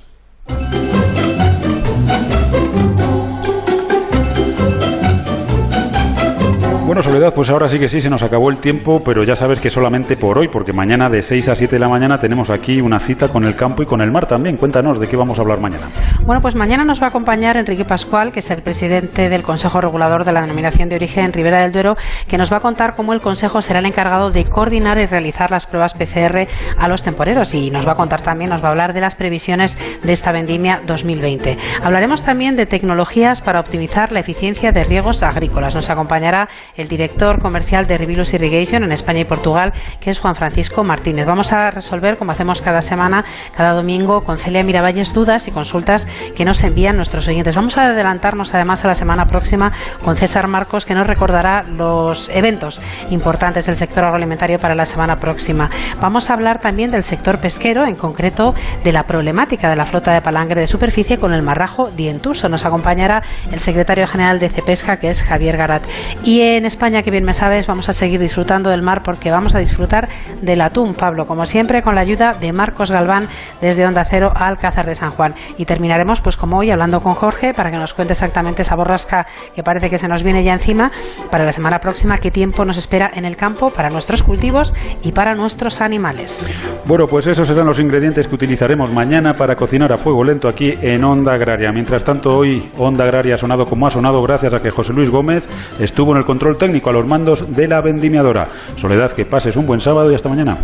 [6.89, 9.61] Bueno, Soledad, pues ahora sí que sí, se nos acabó el tiempo, pero ya sabes
[9.61, 12.81] que solamente por hoy, porque mañana de 6 a 7 de la mañana tenemos aquí
[12.81, 14.57] una cita con el campo y con el mar también.
[14.57, 15.89] Cuéntanos de qué vamos a hablar mañana.
[16.25, 19.83] Bueno, pues mañana nos va a acompañar Enrique Pascual, que es el presidente del Consejo
[19.83, 21.95] Regulador de la Denominación de Origen Ribera del Duero,
[22.27, 25.51] que nos va a contar cómo el Consejo será el encargado de coordinar y realizar
[25.51, 28.71] las pruebas PCR a los temporeros y nos va a contar también, nos va a
[28.71, 31.59] hablar de las previsiones de esta vendimia 2020.
[31.83, 35.75] Hablaremos también de tecnologías para optimizar la eficiencia de riegos agrícolas.
[35.75, 36.49] Nos acompañará
[36.79, 41.27] el director comercial de Rivilus Irrigation en España y Portugal, que es Juan Francisco Martínez.
[41.27, 43.25] Vamos a resolver, como hacemos cada semana,
[43.57, 46.07] cada domingo, con Celia Miravalles, dudas y consultas
[46.37, 47.57] que nos envían nuestros oyentes.
[47.57, 49.73] Vamos a adelantarnos además a la semana próxima
[50.05, 55.19] con César Marcos, que nos recordará los eventos importantes del sector agroalimentario para la semana
[55.19, 55.71] próxima.
[56.01, 58.55] Vamos a hablar también del sector pesquero, en concreto
[58.85, 62.49] de la problemática de la flota de palangre de superficie con el marrajo dientuso.
[62.49, 65.83] Nos acompañará el secretario general de Cepesca, que es Javier Garat.
[66.23, 69.55] Y en España, que bien me sabes, vamos a seguir disfrutando del mar porque vamos
[69.55, 70.09] a disfrutar
[70.41, 73.27] del atún, Pablo, como siempre, con la ayuda de Marcos Galván
[73.61, 75.35] desde Onda Cero a Alcázar de San Juan.
[75.57, 79.27] Y terminaremos, pues como hoy, hablando con Jorge para que nos cuente exactamente esa borrasca
[79.55, 80.93] que parece que se nos viene ya encima
[81.31, 85.13] para la semana próxima, qué tiempo nos espera en el campo para nuestros cultivos y
[85.13, 86.47] para nuestros animales.
[86.85, 90.73] Bueno, pues esos serán los ingredientes que utilizaremos mañana para cocinar a fuego lento aquí
[90.81, 91.71] en Onda Agraria.
[91.73, 95.11] Mientras tanto, hoy Onda Agraria ha sonado como ha sonado gracias a que José Luis
[95.11, 95.49] Gómez
[95.79, 96.25] estuvo en el
[96.59, 98.49] control técnico a los mandos de la vendimiadora.
[98.77, 100.57] Soledad, que pases un buen sábado y hasta mañana.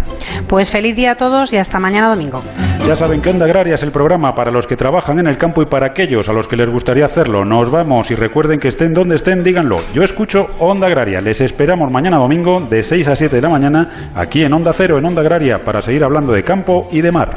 [0.48, 2.42] Pues feliz día a todos y hasta mañana domingo.
[2.86, 5.62] Ya saben que Onda Agraria es el programa para los que trabajan en el campo
[5.62, 7.44] y para aquellos a los que les gustaría hacerlo.
[7.44, 9.76] Nos vamos y recuerden que estén donde estén, díganlo.
[9.94, 11.20] Yo escucho Onda Agraria.
[11.20, 14.98] Les esperamos mañana domingo de 6 a 7 de la mañana aquí en Onda Cero,
[14.98, 17.34] en Onda Agraria, para seguir hablando de campo y de mar.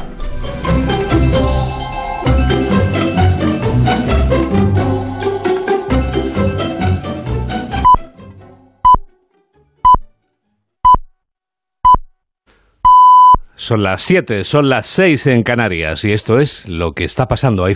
[13.67, 17.65] Son las 7, son las 6 en Canarias y esto es lo que está pasando
[17.65, 17.75] ahí